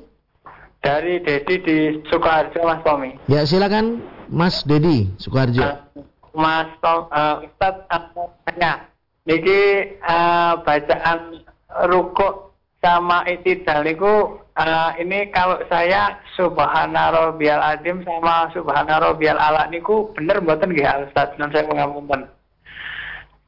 Dari 0.85 1.25
Dedi 1.25 1.57
di 1.65 2.05
Sukoharjo, 2.05 2.69
Mas 2.69 2.85
Tommy. 2.85 3.17
Ya, 3.33 3.49
silakan 3.49 4.05
Mas 4.29 4.61
Dedi 4.69 5.09
Sukoharjo. 5.17 5.65
Uh, 5.65 6.05
Mas 6.37 6.69
Tom, 6.85 7.09
uh, 7.09 7.41
Ustaz, 7.41 7.81
aku 7.89 8.29
tanya. 8.45 8.90
Niki 9.29 9.61
uh, 10.01 10.65
bacaan 10.65 11.45
ruko 11.87 12.57
sama 12.81 13.29
itidal 13.29 13.85
niku 13.85 14.41
uh, 14.57 14.91
ini 14.97 15.29
kalau 15.29 15.61
saya 15.69 16.17
subhana 16.33 17.13
rabbiyal 17.13 17.61
adim 17.61 18.01
sama 18.03 18.49
subhana 18.57 18.97
rabbiyal 18.97 19.37
ala 19.37 19.69
niku 19.69 20.09
bener 20.17 20.41
mboten 20.41 20.73
nggih 20.73 20.89
Ustaz? 21.09 21.37
Non 21.37 21.53
saya 21.53 21.69
mengapunten. 21.69 22.33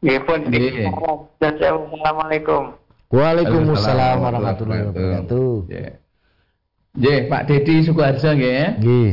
Nggih 0.02 0.18
pun. 0.26 0.40
Assalamualaikum. 1.40 2.76
Waalaikumsalam 3.12 4.24
warahmatullahi 4.24 4.82
wabarakatuh. 4.88 5.52
Yeah. 5.68 6.00
Nggih, 6.92 7.18
Pak 7.28 7.42
Dedi 7.48 7.74
Sukoharjo 7.84 8.30
nggih. 8.36 8.52
Ya? 8.52 8.68
Nggih. 8.76 9.10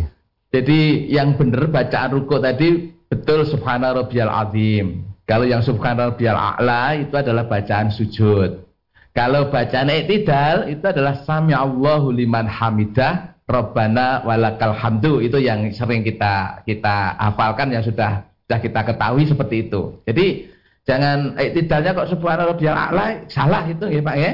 Jadi 0.50 0.80
yang 1.14 1.38
benar 1.38 1.70
bacaan 1.70 2.10
ruku 2.16 2.42
tadi 2.42 2.90
betul 3.08 3.46
subhana 3.46 3.94
rabbiyal 3.94 4.32
azim. 4.34 5.09
Kalau 5.30 5.46
yang 5.46 5.62
subhana 5.62 6.10
rabbiyal 6.10 6.34
a'la 6.34 6.98
itu 6.98 7.14
adalah 7.14 7.46
bacaan 7.46 7.94
sujud. 7.94 8.66
Kalau 9.14 9.54
bacaan 9.54 9.94
i'tidal 9.94 10.66
itu 10.74 10.82
adalah 10.82 11.22
sami 11.22 11.54
Allahu 11.54 12.10
liman 12.10 12.50
hamidah 12.50 13.38
Rabbana 13.46 14.26
walakal 14.26 14.74
hamdu 14.74 15.22
itu 15.22 15.38
yang 15.38 15.70
sering 15.70 16.02
kita 16.02 16.66
kita 16.66 17.14
hafalkan 17.18 17.70
yang 17.70 17.86
sudah 17.86 18.26
sudah 18.46 18.60
kita 18.62 18.82
ketahui 18.90 19.30
seperti 19.30 19.70
itu. 19.70 20.02
Jadi 20.10 20.50
jangan 20.90 21.38
i'tidalnya 21.38 21.94
kok 21.94 22.10
subhana 22.10 22.50
rabbiyal 22.50 22.78
a'la 22.78 23.30
salah 23.30 23.70
itu 23.70 23.86
ya 23.86 24.02
Pak 24.02 24.18
ya. 24.18 24.32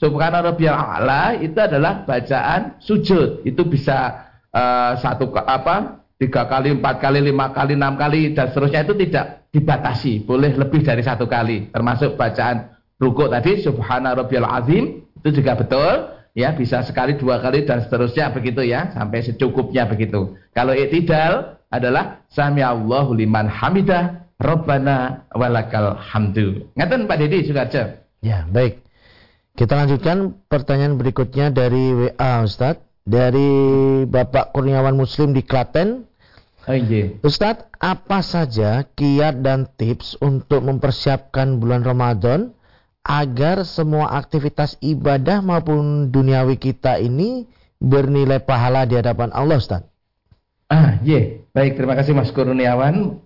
Subhana 0.00 0.40
rabbiyal 0.40 0.76
a'la 0.76 1.36
itu 1.36 1.56
adalah 1.60 2.08
bacaan 2.08 2.80
sujud. 2.80 3.44
Itu 3.44 3.68
bisa 3.68 4.24
uh, 4.56 4.96
satu 4.96 5.28
apa? 5.36 6.00
tiga 6.20 6.44
kali, 6.44 6.76
empat 6.76 7.00
kali, 7.00 7.24
lima 7.24 7.48
kali, 7.48 7.80
enam 7.80 7.96
kali 7.96 8.36
dan 8.36 8.52
seterusnya 8.52 8.84
itu 8.84 8.92
tidak 9.08 9.39
dibatasi, 9.50 10.22
boleh 10.24 10.54
lebih 10.54 10.82
dari 10.86 11.02
satu 11.02 11.26
kali. 11.26 11.70
Termasuk 11.74 12.14
bacaan 12.14 12.70
rukuk 13.02 13.30
tadi 13.30 13.62
Subhana 13.62 14.14
rabbiyal 14.14 14.46
azim 14.46 15.04
itu 15.20 15.28
juga 15.42 15.58
betul. 15.58 16.18
Ya 16.30 16.54
bisa 16.54 16.86
sekali 16.86 17.18
dua 17.18 17.42
kali 17.42 17.66
dan 17.66 17.82
seterusnya 17.82 18.30
begitu 18.30 18.62
ya. 18.62 18.94
Sampai 18.94 19.26
secukupnya 19.26 19.90
begitu. 19.90 20.38
Kalau 20.54 20.70
iktidal 20.70 21.58
adalah 21.70 22.22
sami 22.30 22.62
Allahu 22.62 23.14
liman 23.18 23.50
hamidah 23.50 24.30
Rabbana 24.40 25.28
walakal 25.36 25.98
hamdu. 26.00 26.70
Ngaten 26.78 27.04
Pak 27.04 27.16
Dedi 27.20 27.44
Sukarjo? 27.44 28.00
Ya 28.24 28.48
baik. 28.48 28.80
Kita 29.58 29.76
lanjutkan 29.76 30.40
pertanyaan 30.48 30.96
berikutnya 30.96 31.52
dari 31.52 31.92
WA 31.92 32.46
Ustadz. 32.46 32.88
Dari 33.00 33.50
Bapak 34.06 34.54
Kurniawan 34.54 34.94
Muslim 34.94 35.34
di 35.34 35.42
Klaten. 35.42 36.06
Ustadz, 37.24 37.68
apa 37.80 38.20
saja 38.20 38.84
kiat 38.84 39.40
dan 39.40 39.64
tips 39.80 40.20
untuk 40.20 40.60
mempersiapkan 40.60 41.56
bulan 41.56 41.80
Ramadan 41.80 42.52
agar 43.00 43.64
semua 43.64 44.12
aktivitas 44.12 44.76
ibadah 44.84 45.40
maupun 45.40 46.12
duniawi 46.12 46.60
kita 46.60 47.00
ini 47.00 47.48
bernilai 47.80 48.44
pahala 48.44 48.84
di 48.84 49.00
hadapan 49.00 49.32
Allah 49.32 49.56
Ustaz. 49.56 49.82
Ah, 50.70 51.00
iya. 51.02 51.42
Baik, 51.50 51.80
terima 51.80 51.98
kasih 51.98 52.14
Mas 52.14 52.30
Kurniawan. 52.30 53.18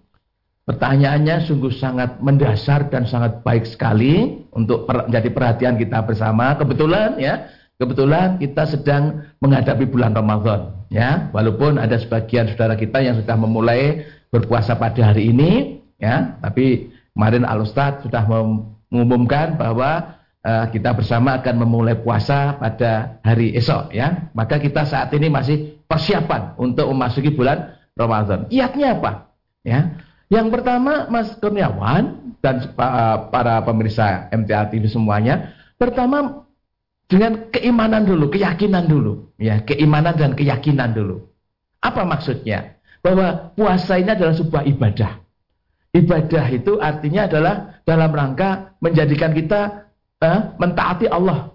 Pertanyaannya 0.64 1.44
sungguh 1.44 1.76
sangat 1.76 2.24
mendasar 2.24 2.88
dan 2.88 3.04
sangat 3.04 3.44
baik 3.44 3.68
sekali 3.68 4.48
untuk 4.48 4.88
menjadi 4.88 5.28
perhatian 5.28 5.76
kita 5.76 6.00
bersama. 6.08 6.56
Kebetulan 6.56 7.20
ya, 7.20 7.52
kebetulan 7.78 8.38
kita 8.38 8.64
sedang 8.70 9.26
menghadapi 9.42 9.84
bulan 9.88 10.14
Ramadan 10.14 10.87
ya. 10.92 11.30
Walaupun 11.34 11.78
ada 11.78 11.98
sebagian 11.98 12.50
saudara 12.52 12.78
kita 12.78 13.02
yang 13.02 13.18
sudah 13.18 13.37
memulai 13.38 14.06
berpuasa 14.30 14.78
pada 14.78 15.14
hari 15.14 15.30
ini 15.30 15.82
ya, 15.98 16.38
tapi 16.42 16.90
kemarin 17.14 17.46
Al 17.46 17.62
Ustaz 17.62 18.02
sudah 18.02 18.26
mengumumkan 18.26 19.58
bahwa 19.58 20.18
uh, 20.42 20.66
kita 20.70 20.94
bersama 20.94 21.38
akan 21.38 21.54
memulai 21.66 21.98
puasa 21.98 22.58
pada 22.58 23.18
hari 23.26 23.54
esok 23.54 23.94
ya. 23.94 24.30
Maka 24.34 24.58
kita 24.58 24.87
saat 24.87 25.10
ini 25.14 25.30
masih 25.30 25.82
persiapan 25.87 26.58
untuk 26.58 26.90
memasuki 26.90 27.30
bulan 27.34 27.74
Ramadan. 27.94 28.50
Kiatnya 28.50 28.98
apa? 28.98 29.30
Ya. 29.62 29.98
Yang 30.32 30.50
pertama 30.50 31.06
Mas 31.12 31.30
Kurniawan 31.38 32.34
dan 32.42 32.74
para 33.30 33.62
pemirsa 33.62 34.26
MTA 34.34 34.72
TV 34.72 34.88
semuanya, 34.90 35.54
pertama 35.78 36.43
dengan 37.04 37.52
keimanan 37.52 38.08
dulu, 38.08 38.32
keyakinan 38.32 38.88
dulu, 38.88 39.28
ya, 39.36 39.60
keimanan 39.62 40.16
dan 40.16 40.32
keyakinan 40.32 40.96
dulu. 40.96 41.28
Apa 41.84 42.02
maksudnya? 42.08 42.80
Bahwa 43.04 43.52
puasa 43.52 44.00
ini 44.00 44.16
adalah 44.16 44.32
sebuah 44.32 44.64
ibadah. 44.64 45.20
Ibadah 45.92 46.44
itu 46.50 46.80
artinya 46.80 47.28
adalah 47.28 47.54
dalam 47.84 48.10
rangka 48.10 48.74
menjadikan 48.80 49.36
kita 49.36 49.92
eh, 50.24 50.40
mentaati 50.56 51.06
Allah. 51.12 51.52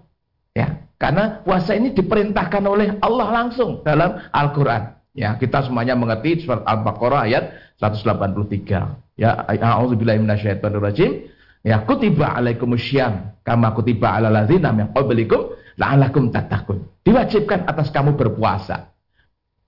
Ya, 0.54 0.86
karena 0.96 1.42
puasa 1.42 1.74
ini 1.74 1.90
diperintahkan 1.92 2.62
oleh 2.64 2.94
Allah 3.02 3.28
langsung 3.34 3.82
dalam 3.82 4.22
Al-Qur'an. 4.30 5.00
Ya, 5.10 5.34
kita 5.34 5.66
semuanya 5.66 5.98
mengerti 5.98 6.46
surat 6.46 6.62
Al-Baqarah 6.62 7.26
ayat 7.26 7.44
183. 7.82 9.18
Ya, 9.18 9.42
a'udzubillahi 9.42 10.22
minasyaitonirrajim. 10.22 11.26
Ya, 11.60 11.84
kutiba 11.84 12.32
alaikumusyyam 12.40 13.44
kama 13.44 13.76
kutiba 13.76 14.16
alal 14.16 14.32
ladzina 14.32 14.72
min 14.72 14.88
qablikum 14.96 15.52
la'allakum 15.76 16.32
tattaqun. 16.32 17.04
Diwajibkan 17.04 17.68
atas 17.68 17.92
kamu 17.92 18.16
berpuasa. 18.16 18.92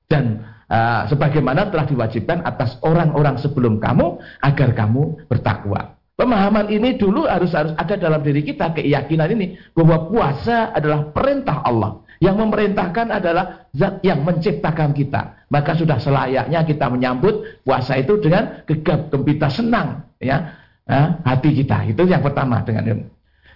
Dan 0.09 0.53
Uh, 0.73 1.05
sebagaimana 1.05 1.69
telah 1.69 1.85
diwajibkan 1.85 2.49
atas 2.49 2.81
orang-orang 2.81 3.37
sebelum 3.37 3.77
kamu 3.77 4.17
agar 4.41 4.73
kamu 4.73 5.21
bertakwa. 5.29 6.01
Pemahaman 6.17 6.73
ini 6.73 6.97
dulu 6.97 7.29
harus 7.29 7.53
harus 7.53 7.77
ada 7.77 7.93
dalam 8.01 8.25
diri 8.25 8.41
kita 8.41 8.73
keyakinan 8.73 9.37
ini 9.37 9.61
bahwa 9.77 10.09
puasa 10.09 10.73
adalah 10.73 11.13
perintah 11.13 11.61
Allah. 11.61 12.01
Yang 12.25 12.37
memerintahkan 12.41 13.07
adalah 13.13 13.69
zat 13.77 14.01
yang 14.01 14.25
menciptakan 14.25 14.97
kita. 14.97 15.45
Maka 15.53 15.77
sudah 15.77 16.01
selayaknya 16.01 16.65
kita 16.65 16.89
menyambut 16.89 17.61
puasa 17.69 18.01
itu 18.01 18.17
dengan 18.17 18.65
gegap 18.65 19.13
gempita 19.13 19.53
senang 19.53 20.09
ya 20.23 20.62
uh, 20.89 21.09
hati 21.23 21.51
kita. 21.55 21.87
Itu 21.91 22.09
yang 22.09 22.23
pertama 22.25 22.63
dengan 22.67 22.87
ilmu. 22.89 23.07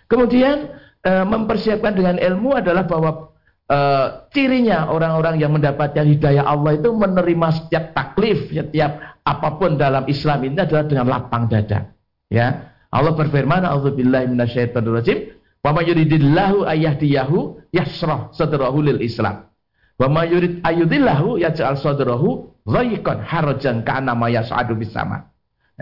Kemudian 0.07 0.71
uh, 1.03 1.25
mempersiapkan 1.27 1.95
dengan 1.95 2.17
ilmu 2.21 2.55
adalah 2.55 2.87
bahwa 2.87 3.35
uh, 3.71 4.27
cirinya 4.31 4.91
orang-orang 4.91 5.39
yang 5.43 5.55
mendapatkan 5.55 6.07
hidayah 6.07 6.47
Allah 6.47 6.79
itu 6.79 6.91
menerima 6.95 7.49
setiap 7.63 7.85
taklif, 7.95 8.51
setiap 8.51 9.19
apa 9.27 9.49
pun 9.59 9.75
dalam 9.75 10.07
Islam 10.07 10.47
ini 10.47 10.63
adalah 10.63 10.85
dengan 10.87 11.07
lapang 11.11 11.51
dada. 11.51 11.91
Ya. 12.31 12.75
Allah 12.91 13.13
berfirman, 13.13 13.67
"A'udzubillahi 13.67 14.31
minasyaitonirrajim. 14.31 15.19
Wa 15.67 15.75
may 15.75 15.91
yuridillahu 15.91 16.63
ayyahdiyahu 16.63 17.59
yasrah 17.75 18.31
sadrahu 18.31 18.79
lil 18.87 19.03
Islam. 19.03 19.51
Wa 19.99 20.07
may 20.07 20.31
yurid 20.31 20.63
ayudillahu 20.63 21.43
yaj'al 21.43 21.75
sadrahu 21.75 22.55
dhayqan 22.63 23.19
harajan 23.27 23.83
ka'anna 23.83 24.15
ma 24.15 24.31
yas'adu 24.31 24.79
bis 24.79 24.95
sama." 24.95 25.27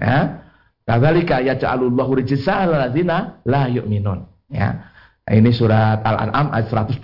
Ya. 0.01 0.44
Kadzalika 0.85 1.41
yaj'alullahu 1.41 2.21
rijsa 2.21 2.65
'alal 2.65 2.89
ladzina 2.89 3.41
la 3.49 3.69
yu'minun. 3.73 4.29
Ya. 4.53 4.93
Ini 5.25 5.49
surat 5.57 6.05
Al-An'am 6.05 6.53
ayat 6.53 6.69
125. 6.69 7.01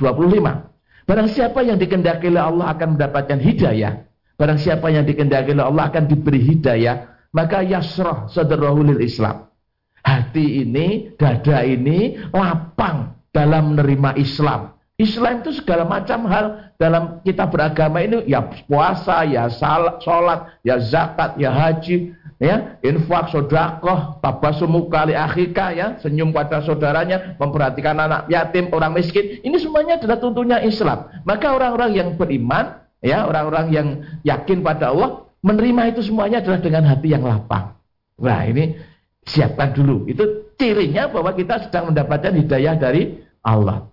Barang 1.09 1.29
siapa 1.33 1.65
yang 1.65 1.81
dikendaki 1.81 2.29
oleh 2.29 2.45
Allah 2.45 2.77
akan 2.77 3.01
mendapatkan 3.01 3.41
hidayah. 3.41 4.05
Barang 4.37 4.61
siapa 4.61 4.93
yang 4.93 5.09
dikendaki 5.09 5.57
oleh 5.57 5.65
Allah 5.65 5.89
akan 5.89 6.05
diberi 6.05 6.45
hidayah. 6.45 7.09
Maka 7.33 7.65
yasrah 7.65 8.29
sadarahulil 8.29 9.01
Islam. 9.01 9.49
Hati 10.05 10.65
ini, 10.65 11.17
dada 11.17 11.65
ini 11.65 12.21
lapang 12.33 13.17
dalam 13.33 13.73
menerima 13.73 14.21
Islam. 14.21 14.77
Islam 15.01 15.41
itu 15.41 15.57
segala 15.57 15.89
macam 15.89 16.29
hal 16.29 16.77
dalam 16.77 17.25
kita 17.25 17.49
beragama 17.49 18.05
ini 18.05 18.29
ya 18.29 18.45
puasa, 18.69 19.25
ya 19.25 19.49
salat, 19.49 20.61
ya 20.61 20.77
zakat, 20.77 21.41
ya 21.41 21.49
haji, 21.49 22.13
ya 22.41 22.81
infak 22.81 23.29
sodakoh 23.29 24.17
tabasumu 24.25 24.89
kali 24.89 25.13
akhika 25.13 25.77
ya 25.77 25.87
senyum 26.01 26.33
pada 26.33 26.65
saudaranya 26.65 27.37
memperhatikan 27.37 27.95
anak 28.01 28.27
yatim 28.33 28.73
orang 28.73 28.97
miskin. 28.97 29.39
Ini 29.45 29.57
semuanya 29.61 30.01
adalah 30.01 30.19
tuntunya 30.19 30.59
Islam. 30.65 31.13
Maka 31.29 31.53
orang-orang 31.53 31.93
yang 31.93 32.09
beriman 32.17 32.81
ya 33.05 33.29
orang-orang 33.29 33.67
yang 33.71 33.89
yakin 34.25 34.65
pada 34.65 34.91
Allah 34.91 35.29
menerima 35.45 35.93
itu 35.95 36.01
semuanya 36.09 36.41
adalah 36.41 36.61
dengan 36.65 36.89
hati 36.89 37.13
yang 37.13 37.23
lapang. 37.29 37.77
Nah 38.19 38.41
ini 38.49 38.73
siapkan 39.29 39.77
dulu. 39.77 40.09
Itu 40.09 40.57
cirinya 40.57 41.13
bahwa 41.13 41.37
kita 41.37 41.69
sedang 41.69 41.93
mendapatkan 41.93 42.33
hidayah 42.33 42.75
dari 42.81 43.21
Allah. 43.45 43.85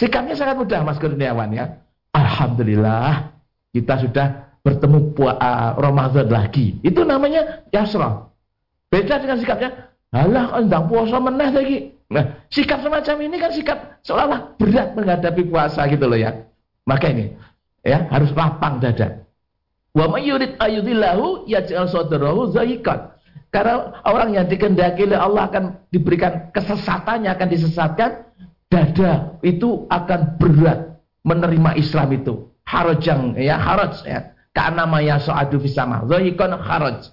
Sikapnya 0.00 0.32
sangat 0.32 0.56
mudah 0.56 0.80
Mas 0.80 0.96
Kurniawan 0.96 1.52
ya. 1.52 1.76
Alhamdulillah 2.12 3.32
kita 3.72 4.00
sudah 4.04 4.51
bertemu 4.62 5.12
uh, 5.18 5.74
Ramadan 5.76 6.30
lagi. 6.30 6.78
Itu 6.80 7.02
namanya 7.02 7.66
yasra. 7.74 8.30
Beda 8.88 9.18
dengan 9.18 9.38
sikapnya, 9.42 9.70
halah 10.14 10.62
endang 10.62 10.86
puasa 10.86 11.18
meneh 11.18 11.50
lagi. 11.50 11.78
Nah, 12.12 12.44
sikap 12.52 12.84
semacam 12.84 13.16
ini 13.24 13.36
kan 13.40 13.50
sikap 13.56 13.78
seolah-olah 14.04 14.60
berat 14.60 14.92
menghadapi 14.92 15.48
puasa 15.48 15.88
gitu 15.88 16.04
loh 16.06 16.18
ya. 16.20 16.44
Maka 16.84 17.08
ini 17.08 17.32
ya 17.82 18.06
harus 18.12 18.30
lapang 18.36 18.78
dada. 18.78 19.24
Wa 19.96 20.08
may 20.08 20.28
yurid 20.28 20.60
ayudillahu 20.60 21.48
yaj'al 21.48 21.88
sadrahu 21.88 22.52
zaiqan. 22.52 23.12
Karena 23.52 24.00
orang 24.08 24.32
yang 24.32 24.46
dikendaki 24.48 25.04
oleh 25.08 25.20
Allah 25.20 25.48
akan 25.52 25.64
diberikan 25.92 26.48
kesesatannya 26.56 27.28
akan 27.36 27.48
disesatkan, 27.52 28.10
dada 28.72 29.36
itu 29.44 29.84
akan 29.92 30.40
berat 30.40 30.96
menerima 31.24 31.76
Islam 31.76 32.08
itu. 32.16 32.48
Harajang 32.64 33.36
ya 33.36 33.60
haraj 33.60 34.00
ya 34.08 34.31
Ka'nama 34.52 35.00
yasu'adu 35.00 35.56
fisama. 35.60 36.04
Zahikon 36.08 36.52
kharaj. 36.60 37.08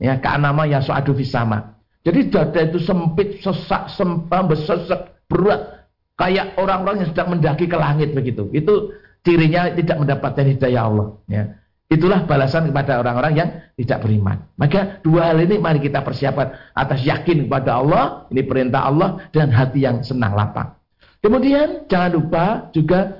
Ya, 0.00 0.16
ka'nama 0.16 0.64
yasu'adu 0.64 1.12
fisama. 1.12 1.76
Jadi 2.06 2.32
dada 2.32 2.60
itu 2.64 2.80
sempit, 2.80 3.44
sesak, 3.44 3.92
sempam, 3.92 4.48
sesak, 4.56 5.20
berat. 5.28 5.84
Kayak 6.18 6.56
orang-orang 6.58 7.04
yang 7.04 7.08
sedang 7.12 7.28
mendaki 7.36 7.68
ke 7.68 7.76
langit 7.76 8.10
begitu. 8.16 8.48
Itu 8.50 8.96
cirinya 9.22 9.70
tidak 9.70 9.96
mendapatkan 10.02 10.46
hidayah 10.56 10.82
Allah. 10.88 11.08
Ya. 11.30 11.42
Itulah 11.88 12.28
balasan 12.28 12.68
kepada 12.68 13.00
orang-orang 13.00 13.32
yang 13.32 13.48
tidak 13.80 14.04
beriman. 14.04 14.44
Maka 14.60 15.00
dua 15.00 15.32
hal 15.32 15.40
ini 15.40 15.56
mari 15.56 15.80
kita 15.80 16.04
persiapkan 16.04 16.52
atas 16.76 17.00
yakin 17.00 17.48
kepada 17.48 17.80
Allah, 17.80 18.28
ini 18.28 18.44
perintah 18.44 18.84
Allah 18.84 19.24
dan 19.32 19.48
hati 19.48 19.88
yang 19.88 20.04
senang 20.04 20.36
lapang. 20.36 20.76
Kemudian 21.24 21.88
jangan 21.88 22.10
lupa 22.12 22.44
juga 22.76 23.17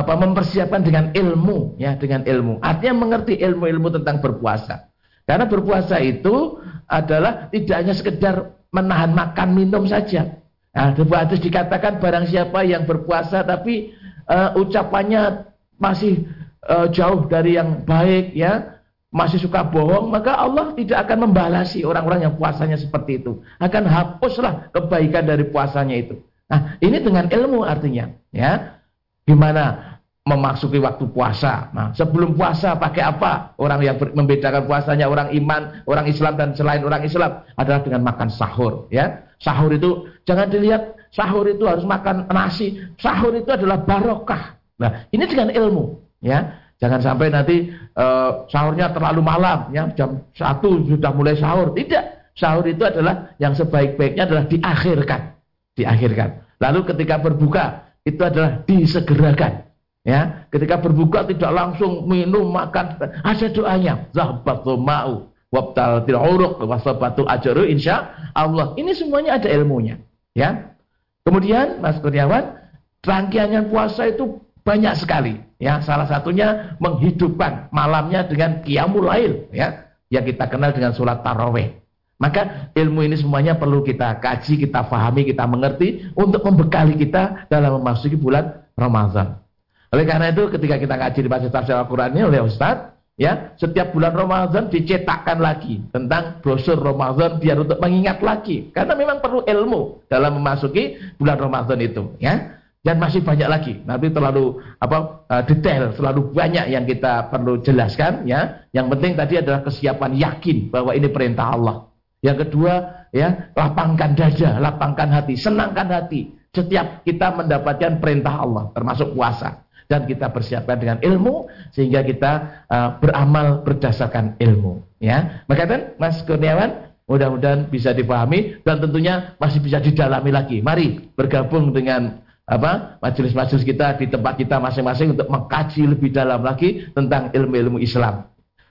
apa 0.00 0.14
mempersiapkan 0.16 0.80
dengan 0.80 1.12
ilmu 1.12 1.76
ya 1.76 2.00
dengan 2.00 2.24
ilmu 2.24 2.64
artinya 2.64 2.94
mengerti 3.04 3.36
ilmu-ilmu 3.36 3.92
tentang 4.00 4.24
berpuasa 4.24 4.88
karena 5.28 5.44
berpuasa 5.44 6.00
itu 6.00 6.56
adalah 6.88 7.52
tidak 7.52 7.76
hanya 7.76 7.94
sekedar 7.94 8.36
menahan 8.72 9.12
makan 9.12 9.48
minum 9.52 9.84
saja 9.84 10.42
Nah, 10.72 10.96
hadis 10.96 11.40
dikatakan 11.44 12.00
barang 12.00 12.32
siapa 12.32 12.64
yang 12.64 12.88
berpuasa 12.88 13.44
tapi 13.44 13.92
uh, 14.24 14.56
ucapannya 14.56 15.52
masih 15.76 16.24
uh, 16.64 16.88
jauh 16.88 17.28
dari 17.28 17.60
yang 17.60 17.84
baik 17.84 18.32
ya, 18.32 18.80
masih 19.12 19.36
suka 19.36 19.68
bohong, 19.68 20.08
maka 20.08 20.32
Allah 20.32 20.72
tidak 20.72 21.04
akan 21.04 21.28
membalasi 21.28 21.84
orang-orang 21.84 22.24
yang 22.24 22.34
puasanya 22.40 22.80
seperti 22.80 23.20
itu. 23.20 23.44
Akan 23.60 23.84
hapuslah 23.84 24.72
kebaikan 24.72 25.28
dari 25.28 25.44
puasanya 25.52 25.96
itu. 26.00 26.24
Nah, 26.48 26.80
ini 26.80 27.04
dengan 27.04 27.28
ilmu 27.28 27.68
artinya, 27.68 28.08
ya. 28.32 28.80
Gimana 29.22 29.92
memasuki 30.22 30.78
waktu 30.78 31.10
puasa. 31.10 31.70
Nah, 31.74 31.90
sebelum 31.94 32.38
puasa 32.38 32.78
pakai 32.78 33.02
apa? 33.02 33.58
Orang 33.58 33.82
yang 33.82 33.98
membedakan 33.98 34.70
puasanya 34.70 35.10
orang 35.10 35.34
iman, 35.34 35.82
orang 35.86 36.06
Islam 36.06 36.38
dan 36.38 36.54
selain 36.54 36.82
orang 36.86 37.02
Islam 37.02 37.42
adalah 37.58 37.82
dengan 37.82 38.06
makan 38.06 38.30
sahur, 38.30 38.86
ya. 38.94 39.26
Sahur 39.42 39.74
itu 39.74 40.06
jangan 40.22 40.46
dilihat 40.46 40.94
sahur 41.10 41.50
itu 41.50 41.66
harus 41.66 41.82
makan 41.82 42.30
nasi. 42.30 42.78
Sahur 43.02 43.34
itu 43.34 43.50
adalah 43.50 43.82
barokah. 43.82 44.54
Nah, 44.78 45.10
ini 45.10 45.26
dengan 45.26 45.50
ilmu, 45.50 45.98
ya. 46.22 46.62
Jangan 46.78 46.98
sampai 47.02 47.30
nanti 47.30 47.70
uh, 47.94 48.46
sahurnya 48.50 48.90
terlalu 48.90 49.22
malam, 49.22 49.70
ya 49.70 49.86
jam 49.94 50.22
satu 50.34 50.82
sudah 50.86 51.14
mulai 51.14 51.38
sahur. 51.38 51.74
Tidak, 51.74 52.34
sahur 52.34 52.66
itu 52.66 52.82
adalah 52.82 53.34
yang 53.38 53.54
sebaik-baiknya 53.54 54.26
adalah 54.26 54.44
diakhirkan, 54.50 55.34
diakhirkan. 55.78 56.42
Lalu 56.58 56.82
ketika 56.90 57.22
berbuka 57.22 57.64
itu 58.02 58.20
adalah 58.22 58.62
disegerakan. 58.66 59.70
Ya, 60.02 60.50
ketika 60.50 60.82
berbuka 60.82 61.22
tidak 61.30 61.54
langsung 61.54 62.10
minum 62.10 62.50
makan, 62.50 62.98
ada 62.98 63.46
doanya. 63.54 64.10
Zahbatu 64.10 64.74
ma'u 64.74 65.30
wabtal 65.54 66.02
uruq 66.02 66.58
wasabatu 66.66 67.22
ajru 67.22 67.62
insya 67.70 68.10
Allah. 68.34 68.74
Ini 68.74 68.98
semuanya 68.98 69.38
ada 69.38 69.46
ilmunya, 69.46 70.02
ya. 70.34 70.74
Kemudian 71.22 71.78
Mas 71.78 72.02
Kurniawan, 72.02 72.58
rangkaian 73.06 73.70
puasa 73.70 74.10
itu 74.10 74.42
banyak 74.66 74.98
sekali. 74.98 75.38
Ya, 75.62 75.78
salah 75.78 76.10
satunya 76.10 76.74
menghidupkan 76.82 77.70
malamnya 77.70 78.26
dengan 78.26 78.58
qiyamul 78.66 79.06
lail, 79.06 79.46
ya, 79.54 79.86
yang 80.10 80.26
kita 80.26 80.50
kenal 80.50 80.74
dengan 80.74 80.98
sholat 80.98 81.22
taraweh. 81.22 81.81
Maka 82.22 82.70
ilmu 82.78 83.02
ini 83.02 83.18
semuanya 83.18 83.58
perlu 83.58 83.82
kita 83.82 84.22
kaji, 84.22 84.62
kita 84.62 84.86
fahami, 84.86 85.26
kita 85.26 85.42
mengerti 85.42 86.06
untuk 86.14 86.46
membekali 86.46 86.94
kita 86.94 87.50
dalam 87.50 87.82
memasuki 87.82 88.14
bulan 88.14 88.62
Ramadan. 88.78 89.42
Oleh 89.90 90.06
karena 90.06 90.30
itu 90.30 90.46
ketika 90.54 90.78
kita 90.78 90.94
kaji 90.94 91.18
di 91.18 91.28
baca 91.28 91.48
tafsir 91.50 91.74
Al-Quran 91.74 92.14
ini 92.14 92.22
oleh 92.22 92.46
Ustaz, 92.46 92.94
ya 93.18 93.58
setiap 93.58 93.90
bulan 93.90 94.14
Ramadan 94.14 94.70
dicetakkan 94.70 95.42
lagi 95.42 95.82
tentang 95.90 96.38
brosur 96.38 96.78
Ramadan 96.78 97.42
biar 97.42 97.58
untuk 97.58 97.82
mengingat 97.82 98.22
lagi. 98.22 98.70
Karena 98.70 98.94
memang 98.94 99.18
perlu 99.18 99.42
ilmu 99.42 100.06
dalam 100.06 100.38
memasuki 100.38 100.94
bulan 101.18 101.42
Ramadan 101.42 101.78
itu, 101.82 102.14
ya 102.22 102.62
dan 102.82 102.98
masih 102.98 103.22
banyak 103.22 103.48
lagi. 103.50 103.74
Nanti 103.82 104.10
terlalu 104.10 104.58
apa 104.78 105.26
uh, 105.26 105.42
detail, 105.46 105.90
terlalu 105.94 106.34
banyak 106.34 106.66
yang 106.70 106.86
kita 106.86 107.30
perlu 107.30 107.62
jelaskan 107.62 108.26
ya. 108.26 108.62
Yang 108.70 108.86
penting 108.98 109.12
tadi 109.18 109.34
adalah 109.42 109.60
kesiapan 109.66 110.14
yakin 110.18 110.70
bahwa 110.70 110.94
ini 110.94 111.10
perintah 111.10 111.50
Allah. 111.50 111.91
Yang 112.22 112.48
kedua 112.48 113.04
ya, 113.10 113.50
lapangkan 113.58 114.14
dada, 114.14 114.62
lapangkan 114.62 115.10
hati, 115.10 115.34
senangkan 115.34 115.90
hati 115.90 116.42
setiap 116.52 117.00
kita 117.02 117.32
mendapatkan 117.32 117.96
perintah 117.98 118.44
Allah 118.44 118.68
termasuk 118.76 119.16
puasa 119.16 119.64
dan 119.88 120.04
kita 120.04 120.28
persiapkan 120.28 120.76
dengan 120.76 120.98
ilmu 121.00 121.48
sehingga 121.72 122.04
kita 122.04 122.32
uh, 122.68 122.88
beramal 123.00 123.64
berdasarkan 123.64 124.36
ilmu 124.36 124.84
ya. 125.00 125.44
Maka 125.48 125.64
kan 125.64 125.80
Mas 125.96 126.20
Kurniawan 126.28 126.92
mudah-mudahan 127.08 127.68
bisa 127.72 127.96
dipahami 127.96 128.60
dan 128.62 128.80
tentunya 128.84 129.36
masih 129.40 129.64
bisa 129.64 129.80
didalami 129.80 130.30
lagi. 130.32 130.60
Mari 130.60 131.12
bergabung 131.16 131.72
dengan 131.72 132.20
apa 132.44 133.00
majelis-majelis 133.00 133.64
kita 133.64 133.96
di 133.96 134.12
tempat 134.12 134.36
kita 134.36 134.60
masing-masing 134.60 135.16
untuk 135.16 135.28
mengkaji 135.32 135.88
lebih 135.88 136.12
dalam 136.12 136.44
lagi 136.44 136.84
tentang 136.92 137.32
ilmu-ilmu 137.32 137.80
Islam. 137.80 138.28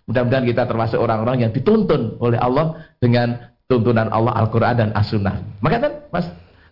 Mudah-mudahan 0.09 0.45
kita 0.47 0.65
termasuk 0.65 0.97
orang-orang 0.97 1.47
yang 1.47 1.51
dituntun 1.53 2.17
oleh 2.17 2.39
Allah 2.41 2.89
dengan 2.97 3.51
tuntunan 3.69 4.11
Allah 4.11 4.35
Al-Quran 4.43 4.75
dan 4.75 4.89
As-Sunnah. 4.91 5.61
Maka 5.63 5.77
kan 5.79 5.93
Mas 6.11 6.25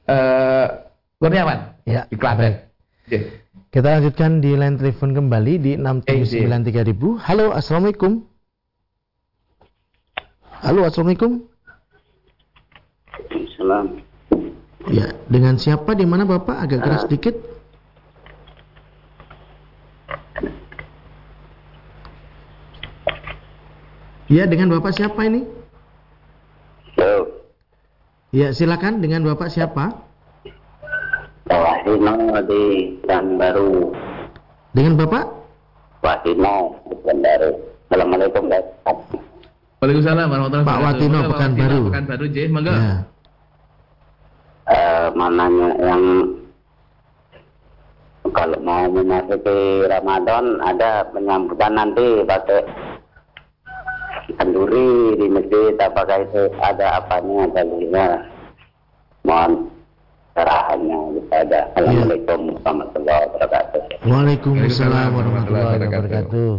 uh, 0.09 0.65
Kurniawan 1.19 1.79
ya, 1.87 2.03
di 2.09 2.15
Klaten. 2.19 2.67
Ya. 3.07 3.21
Kita 3.69 4.01
lanjutkan 4.01 4.41
di 4.41 4.57
line 4.57 4.81
telepon 4.81 5.13
kembali 5.13 5.53
di 5.61 5.71
6793000. 5.77 7.21
Halo, 7.21 7.53
Assalamualaikum. 7.53 8.25
Halo, 10.65 10.81
Assalamualaikum. 10.89 11.45
Salam. 13.53 14.01
Ya, 14.89 15.13
dengan 15.29 15.59
siapa 15.61 15.93
di 15.93 16.07
mana 16.07 16.25
Bapak 16.25 16.55
agak 16.65 16.79
keras 16.81 17.01
sedikit? 17.05 17.35
Ya, 24.29 24.45
dengan 24.45 24.69
Bapak 24.69 24.93
siapa 24.93 25.25
ini? 25.25 25.41
Halo. 26.93 27.25
Ya, 28.29 28.53
silakan 28.53 29.01
dengan 29.01 29.25
Bapak 29.25 29.49
siapa? 29.49 29.89
Wahino 31.49 32.37
di 32.45 32.93
Baru. 33.09 33.89
Dengan 34.77 35.01
Bapak? 35.01 35.25
Wahino 36.05 36.77
di 36.85 36.95
Baru. 37.01 37.51
Assalamualaikum 37.89 38.43
Waalaikumsalam 39.81 40.27
warahmatullahi 40.29 40.61
wabarakatuh. 40.61 40.69
Pak 40.69 40.79
Watino 40.85 41.19
Pekanbaru. 41.33 41.79
Pekanbaru, 41.89 42.25
J, 42.29 42.37
monggo. 42.53 42.73
Ya. 42.75 42.93
uh, 44.69 45.07
mananya 45.17 45.69
yang 45.81 46.03
kalau 48.29 48.59
mau 48.61 48.85
memasuki 48.93 49.89
Ramadan 49.89 50.61
ada 50.61 51.01
penyambutan 51.09 51.73
nanti 51.73 52.21
pakai 52.29 52.61
kenduri 54.37 55.17
di 55.17 55.27
masjid 55.31 55.73
apakah 55.79 56.27
itu 56.27 56.51
ada 56.61 57.01
apanya 57.01 57.49
dalilnya 57.55 58.07
mohon 59.25 59.69
arahannya 60.37 60.99
kepada 61.19 61.59
Assalamualaikum 61.75 62.39
warahmatullahi 62.55 63.21
wabarakatuh. 63.27 63.81
Waalaikumsalam 64.07 65.09
warahmatullahi 65.11 65.65
wabarakatuh. 65.75 66.51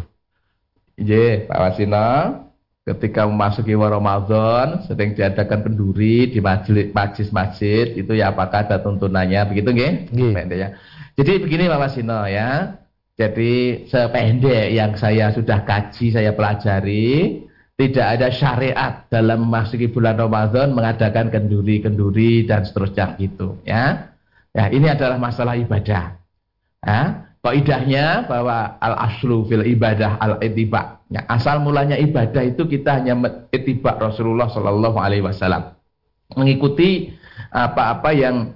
Iya, 1.01 1.49
Pak 1.49 1.59
Wasino 1.65 2.11
ketika 2.85 3.25
memasuki 3.25 3.73
Ramadan 3.77 4.85
sering 4.85 5.15
diadakan 5.15 5.63
penduri 5.65 6.29
di 6.29 6.41
majelis 6.43 7.31
masjid 7.31 7.95
itu 7.97 8.13
ya 8.17 8.35
apakah 8.35 8.69
ada 8.69 8.83
tuntunannya? 8.85 9.41
Begitu 9.49 9.69
nggih? 9.73 9.93
ya. 10.53 10.69
Jadi 11.17 11.33
begini 11.41 11.71
Pak 11.71 11.81
Wasino 11.81 12.29
ya. 12.29 12.77
Jadi 13.21 13.85
sependek 13.85 14.73
yang 14.73 14.97
saya 14.97 15.29
sudah 15.29 15.61
kaji, 15.69 16.09
saya 16.09 16.33
pelajari, 16.33 17.45
tidak 17.81 18.07
ada 18.21 18.29
syariat 18.29 18.93
dalam 19.09 19.49
memasuki 19.49 19.89
bulan 19.89 20.21
Ramadan 20.21 20.77
mengadakan 20.77 21.33
kenduri-kenduri 21.33 22.45
dan 22.45 22.69
seterusnya 22.69 23.17
gitu 23.17 23.57
ya. 23.65 24.13
Ya, 24.53 24.69
ini 24.69 24.85
adalah 24.93 25.17
masalah 25.17 25.57
ibadah. 25.57 26.21
Ya. 26.85 27.01
Kaidahnya 27.41 28.29
bahwa 28.29 28.77
al 28.85 28.95
aslu 29.09 29.49
fil 29.49 29.65
ibadah 29.65 30.21
al 30.21 30.37
ittiba. 30.45 31.01
Ya, 31.09 31.25
asal 31.33 31.65
mulanya 31.65 31.97
ibadah 31.97 32.45
itu 32.45 32.69
kita 32.69 33.01
hanya 33.01 33.17
ittiba 33.49 33.97
Rasulullah 33.97 34.53
Shallallahu 34.53 35.01
alaihi 35.01 35.25
wasallam. 35.25 35.73
Mengikuti 36.37 37.17
apa-apa 37.49 38.13
yang 38.13 38.53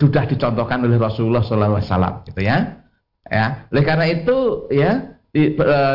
sudah 0.00 0.24
dicontohkan 0.24 0.80
oleh 0.88 0.96
Rasulullah 0.96 1.44
Shallallahu 1.44 1.84
alaihi 1.84 1.88
wasallam 1.92 2.14
gitu 2.24 2.40
ya. 2.40 2.80
Ya, 3.28 3.68
oleh 3.68 3.84
karena 3.84 4.08
itu 4.08 4.68
ya 4.72 5.13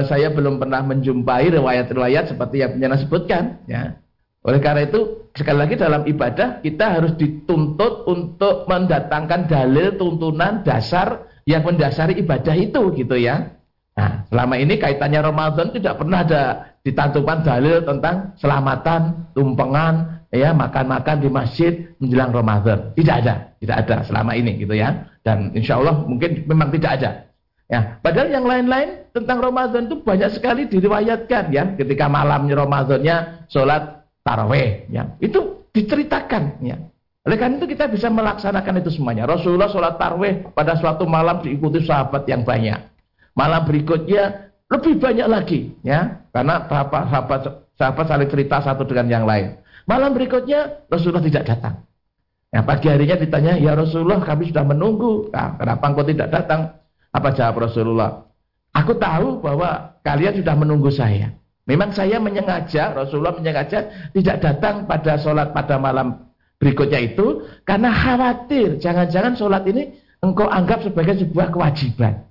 saya 0.06 0.36
belum 0.36 0.60
pernah 0.60 0.84
menjumpai 0.84 1.56
riwayat-riwayat 1.56 2.36
seperti 2.36 2.60
yang 2.60 2.76
penjana 2.76 3.00
sebutkan 3.00 3.64
ya. 3.72 3.96
Oleh 4.44 4.60
karena 4.64 4.88
itu 4.88 5.32
sekali 5.36 5.60
lagi 5.64 5.76
dalam 5.76 6.08
ibadah 6.08 6.64
kita 6.64 7.00
harus 7.00 7.16
dituntut 7.16 8.08
untuk 8.08 8.68
mendatangkan 8.68 9.52
dalil 9.52 9.96
tuntunan 10.00 10.64
dasar 10.64 11.28
yang 11.48 11.64
mendasari 11.64 12.20
ibadah 12.20 12.56
itu 12.56 12.82
gitu 12.96 13.16
ya. 13.20 13.52
Nah, 14.00 14.24
selama 14.32 14.56
ini 14.56 14.80
kaitannya 14.80 15.20
Ramadan 15.20 15.76
tidak 15.76 16.00
pernah 16.00 16.24
ada 16.24 16.72
ditantukan 16.88 17.44
dalil 17.44 17.84
tentang 17.84 18.32
selamatan, 18.40 19.28
tumpengan, 19.36 20.24
ya 20.32 20.56
makan-makan 20.56 21.20
di 21.20 21.28
masjid 21.28 21.74
menjelang 22.00 22.32
Ramadan. 22.32 22.96
Tidak 22.96 23.16
ada, 23.24 23.52
tidak 23.60 23.76
ada 23.84 23.96
selama 24.08 24.40
ini 24.40 24.56
gitu 24.56 24.72
ya. 24.72 25.04
Dan 25.20 25.52
insya 25.52 25.84
Allah 25.84 26.00
mungkin 26.08 26.48
memang 26.48 26.72
tidak 26.72 26.92
ada. 27.04 27.12
Ya, 27.70 28.02
padahal 28.02 28.34
yang 28.34 28.50
lain-lain 28.50 29.14
tentang 29.14 29.46
Ramadan 29.46 29.86
itu 29.86 30.02
banyak 30.02 30.34
sekali 30.34 30.66
diriwayatkan 30.66 31.54
ya. 31.54 31.78
Ketika 31.78 32.10
malamnya 32.10 32.58
Ramadannya 32.66 33.46
sholat 33.46 34.10
taraweh, 34.26 34.90
ya 34.90 35.14
itu 35.22 35.70
diceritakan 35.70 36.66
ya. 36.66 36.82
Oleh 37.30 37.38
karena 37.38 37.62
itu 37.62 37.70
kita 37.70 37.86
bisa 37.86 38.10
melaksanakan 38.10 38.82
itu 38.82 38.90
semuanya. 38.98 39.30
Rasulullah 39.30 39.70
sholat 39.70 40.02
tarwih 40.02 40.50
pada 40.58 40.82
suatu 40.82 41.06
malam 41.06 41.46
diikuti 41.46 41.86
sahabat 41.86 42.26
yang 42.26 42.42
banyak. 42.42 42.90
Malam 43.38 43.62
berikutnya 43.70 44.50
lebih 44.66 44.98
banyak 44.98 45.28
lagi, 45.30 45.70
ya, 45.86 46.26
karena 46.34 46.66
sahabat 46.66 47.04
sahabat 47.06 47.40
sahabat 47.78 48.06
saling 48.10 48.30
cerita 48.34 48.66
satu 48.66 48.82
dengan 48.82 49.06
yang 49.14 49.26
lain. 49.30 49.62
Malam 49.86 50.18
berikutnya 50.18 50.90
Rasulullah 50.90 51.22
tidak 51.22 51.46
datang. 51.46 51.86
Ya, 52.50 52.66
pagi 52.66 52.90
harinya 52.90 53.14
ditanya, 53.14 53.62
ya 53.62 53.78
Rasulullah 53.78 54.26
kami 54.26 54.50
sudah 54.50 54.66
menunggu. 54.66 55.30
Nah, 55.30 55.54
kenapa 55.62 55.86
engkau 55.86 56.02
tidak 56.02 56.34
datang? 56.34 56.79
Apa 57.10 57.34
jawab 57.34 57.66
Rasulullah? 57.70 58.30
Aku 58.74 58.94
tahu 58.98 59.42
bahwa 59.42 59.98
kalian 60.06 60.40
sudah 60.40 60.56
menunggu 60.56 60.94
saya. 60.94 61.34
Memang 61.66 61.94
saya 61.94 62.18
menyengaja, 62.18 62.98
Rasulullah 62.98 63.38
menyengaja 63.38 64.10
tidak 64.14 64.38
datang 64.42 64.90
pada 64.90 65.22
sholat 65.22 65.54
pada 65.54 65.78
malam 65.78 66.30
berikutnya 66.58 67.00
itu 67.14 67.46
karena 67.64 67.94
khawatir 67.94 68.82
jangan-jangan 68.82 69.38
sholat 69.38 69.64
ini 69.70 69.96
engkau 70.20 70.50
anggap 70.50 70.82
sebagai 70.82 71.22
sebuah 71.22 71.54
kewajiban. 71.54 72.26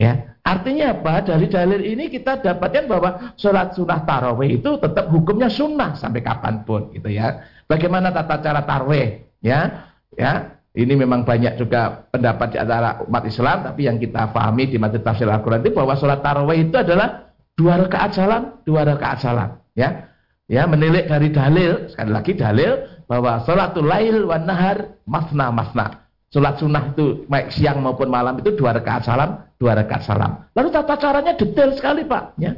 Ya, 0.00 0.36
artinya 0.40 0.96
apa? 0.96 1.24
Dari 1.28 1.44
dalil 1.48 1.84
ini 1.84 2.08
kita 2.08 2.40
dapatkan 2.40 2.88
bahwa 2.88 3.36
sholat 3.36 3.76
sunnah 3.76 4.00
taraweh 4.04 4.56
itu 4.56 4.80
tetap 4.80 5.12
hukumnya 5.12 5.52
sunnah 5.52 5.92
sampai 5.92 6.24
kapan 6.24 6.64
pun, 6.64 6.88
gitu 6.96 7.12
ya. 7.12 7.44
Bagaimana 7.68 8.08
tata 8.08 8.40
cara 8.40 8.64
taraweh? 8.64 9.28
Ya, 9.44 9.92
ya. 10.16 10.59
Ini 10.70 10.94
memang 10.94 11.26
banyak 11.26 11.58
juga 11.58 12.06
pendapat 12.14 12.54
di 12.54 12.58
antara 12.62 13.02
umat 13.02 13.26
Islam, 13.26 13.66
tapi 13.66 13.90
yang 13.90 13.98
kita 13.98 14.30
pahami 14.30 14.70
di 14.70 14.78
materi 14.78 15.02
tafsir 15.02 15.26
Al-Quran 15.26 15.66
itu 15.66 15.74
bahwa 15.74 15.98
sholat 15.98 16.22
taraweh 16.22 16.62
itu 16.62 16.78
adalah 16.78 17.34
dua 17.58 17.74
rakaat 17.82 18.14
salam, 18.14 18.42
dua 18.62 18.86
rakaat 18.86 19.18
salam, 19.18 19.58
ya. 19.74 20.06
Ya, 20.50 20.66
menilik 20.66 21.06
dari 21.06 21.30
dalil, 21.30 21.90
sekali 21.90 22.10
lagi 22.10 22.34
dalil 22.34 23.02
bahwa 23.06 23.42
sholatul 23.46 23.86
lail 23.86 24.26
wan 24.26 24.46
nahar 24.46 24.98
masna 25.06 25.50
masna. 25.50 26.06
Sholat 26.30 26.62
sunnah 26.62 26.94
itu 26.94 27.26
baik 27.26 27.50
siang 27.50 27.82
maupun 27.82 28.06
malam 28.06 28.38
itu 28.38 28.54
dua 28.54 28.74
rakaat 28.74 29.02
salam, 29.02 29.46
dua 29.58 29.74
rakaat 29.74 30.06
salam. 30.06 30.46
Lalu 30.54 30.68
tata 30.70 30.94
caranya 30.98 31.34
detail 31.34 31.74
sekali 31.74 32.06
pak. 32.06 32.38
Ya. 32.38 32.54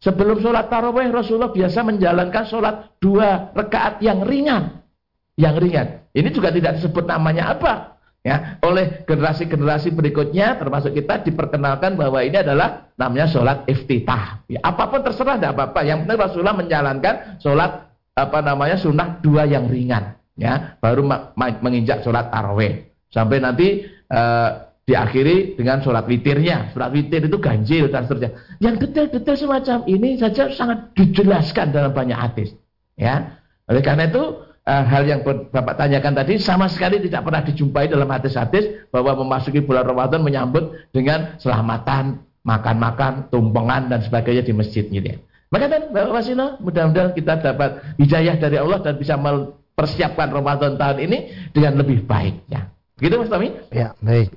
Sebelum 0.00 0.40
sholat 0.40 0.68
taraweh 0.68 1.08
Rasulullah 1.08 1.52
biasa 1.52 1.84
menjalankan 1.84 2.44
sholat 2.48 2.76
dua 3.00 3.52
rakaat 3.52 4.00
yang 4.04 4.24
ringan, 4.24 4.84
yang 5.36 5.54
ringan. 5.60 6.08
Ini 6.16 6.28
juga 6.32 6.48
tidak 6.48 6.80
disebut 6.80 7.04
namanya 7.04 7.52
apa, 7.52 8.00
ya. 8.24 8.56
Oleh 8.64 9.04
generasi-generasi 9.04 9.92
berikutnya 9.92 10.56
termasuk 10.56 10.96
kita 10.96 11.20
diperkenalkan 11.22 11.94
bahwa 11.94 12.24
ini 12.24 12.40
adalah 12.40 12.88
namanya 12.96 13.28
sholat 13.28 13.68
iftitah. 13.68 14.42
Ya, 14.48 14.64
apa 14.64 14.88
pun 14.88 15.04
terserah 15.04 15.36
tidak 15.36 15.52
apa-apa. 15.54 15.80
Yang 15.84 15.98
penting 16.08 16.18
Rasulullah 16.18 16.56
menjalankan 16.56 17.14
sholat 17.38 17.92
apa 18.16 18.38
namanya 18.40 18.80
sunnah 18.80 19.20
dua 19.20 19.44
yang 19.44 19.68
ringan 19.68 20.16
ya. 20.40 20.80
Baru 20.80 21.04
menginjak 21.36 22.00
sholat 22.00 22.32
taraweh 22.32 22.88
sampai 23.12 23.36
nanti 23.44 23.84
uh, 24.08 24.72
diakhiri 24.88 25.60
dengan 25.60 25.84
sholat 25.84 26.08
witirnya. 26.08 26.72
Sholat 26.72 26.96
witir 26.96 27.28
itu 27.28 27.36
ganjil 27.36 27.92
dan 27.92 28.08
seterusnya. 28.08 28.32
Yang 28.64 28.88
detail-detail 28.88 29.36
semacam 29.36 29.78
ini 29.84 30.16
saja 30.16 30.48
sangat 30.48 30.96
dijelaskan 30.96 31.76
dalam 31.76 31.92
banyak 31.92 32.16
hadis 32.16 32.56
ya. 32.96 33.36
Oleh 33.68 33.82
karena 33.84 34.08
itu 34.08 34.45
uh, 34.66 34.84
hal 34.84 35.06
yang 35.06 35.22
Bapak 35.24 35.78
tanyakan 35.78 36.12
tadi 36.12 36.42
sama 36.42 36.66
sekali 36.66 36.98
tidak 37.06 37.22
pernah 37.22 37.42
dijumpai 37.46 37.86
dalam 37.86 38.10
hadis-hadis 38.10 38.90
bahwa 38.90 39.22
memasuki 39.22 39.62
bulan 39.62 39.86
Ramadan 39.86 40.20
menyambut 40.20 40.90
dengan 40.90 41.38
selamatan, 41.38 42.26
makan-makan, 42.42 43.30
tumpengan 43.30 43.88
dan 43.88 44.02
sebagainya 44.02 44.42
di 44.42 44.52
masjid 44.52 44.84
ini. 44.90 45.22
Maka 45.46 45.70
kan 45.70 45.82
Bapak 45.94 46.10
Wasino, 46.10 46.58
mudah-mudahan 46.58 47.14
kita 47.14 47.38
dapat 47.38 47.96
hidayah 48.02 48.34
dari 48.34 48.58
Allah 48.58 48.82
dan 48.82 48.98
bisa 48.98 49.14
mempersiapkan 49.14 50.34
Ramadan 50.34 50.74
tahun 50.74 50.98
ini 51.06 51.18
dengan 51.54 51.78
lebih 51.78 52.02
baik. 52.02 52.50
Ya. 52.50 52.74
Begitu 52.98 53.14
Mas 53.22 53.30
Tommy? 53.30 53.54
Ya, 53.70 53.94
baik. 54.02 54.34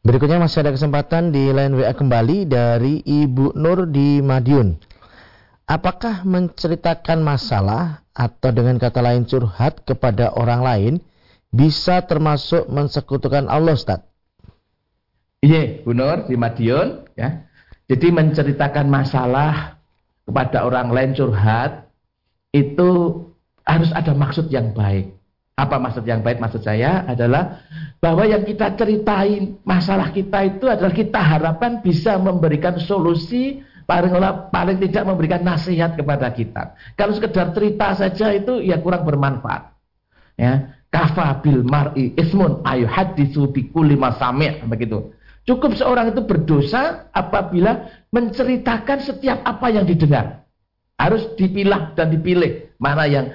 Berikutnya 0.00 0.40
masih 0.40 0.64
ada 0.64 0.72
kesempatan 0.72 1.28
di 1.28 1.52
line 1.52 1.76
WA 1.76 1.92
kembali 1.92 2.48
dari 2.48 3.04
Ibu 3.04 3.52
Nur 3.52 3.84
di 3.86 4.24
Madiun. 4.24 4.80
Apakah 5.70 6.26
menceritakan 6.26 7.20
masalah 7.22 7.99
atau 8.14 8.50
dengan 8.50 8.76
kata 8.76 9.00
lain 9.00 9.26
curhat 9.26 9.86
kepada 9.86 10.34
orang 10.34 10.60
lain 10.60 10.94
bisa 11.50 12.02
termasuk 12.06 12.66
mensekutukan 12.70 13.46
Allah 13.50 13.74
Ustaz? 13.74 14.06
Iya, 15.40 15.82
Bu 15.82 15.96
Nur 15.96 16.28
di 16.28 16.36
Madiun 16.36 17.10
ya. 17.16 17.48
Jadi 17.90 18.12
menceritakan 18.14 18.86
masalah 18.86 19.80
kepada 20.22 20.62
orang 20.62 20.94
lain 20.94 21.10
curhat 21.16 21.90
itu 22.54 23.22
harus 23.66 23.90
ada 23.90 24.14
maksud 24.14 24.46
yang 24.52 24.70
baik. 24.70 25.10
Apa 25.58 25.76
maksud 25.76 26.06
yang 26.06 26.22
baik? 26.22 26.38
Maksud 26.38 26.62
saya 26.62 27.02
adalah 27.04 27.66
bahwa 27.98 28.24
yang 28.24 28.46
kita 28.46 28.78
ceritain 28.78 29.60
masalah 29.66 30.14
kita 30.14 30.56
itu 30.56 30.70
adalah 30.70 30.94
kita 30.94 31.20
harapkan 31.20 31.82
bisa 31.82 32.16
memberikan 32.16 32.78
solusi 32.80 33.60
paling 33.90 34.14
paling 34.54 34.78
tidak 34.86 35.02
memberikan 35.02 35.42
nasihat 35.42 35.98
kepada 35.98 36.30
kita. 36.30 36.78
Kalau 36.94 37.10
sekedar 37.10 37.50
cerita 37.50 37.90
saja 37.98 38.30
itu 38.30 38.62
ya 38.62 38.78
kurang 38.78 39.02
bermanfaat. 39.02 39.74
Ya, 40.38 40.78
kafa 40.94 41.42
bil 41.42 41.66
mar'i 41.66 42.14
ismun 42.14 42.62
ayu 42.62 42.86
hadisu 42.86 43.50
bi 43.50 43.66
kulli 43.66 43.98
masami' 43.98 44.62
begitu. 44.70 45.10
Cukup 45.42 45.74
seorang 45.74 46.14
itu 46.14 46.22
berdosa 46.22 47.10
apabila 47.10 47.90
menceritakan 48.14 48.98
setiap 49.02 49.42
apa 49.42 49.66
yang 49.74 49.82
didengar. 49.82 50.46
Harus 50.94 51.34
dipilah 51.34 51.96
dan 51.98 52.14
dipilih 52.14 52.76
mana 52.78 53.10
yang 53.10 53.26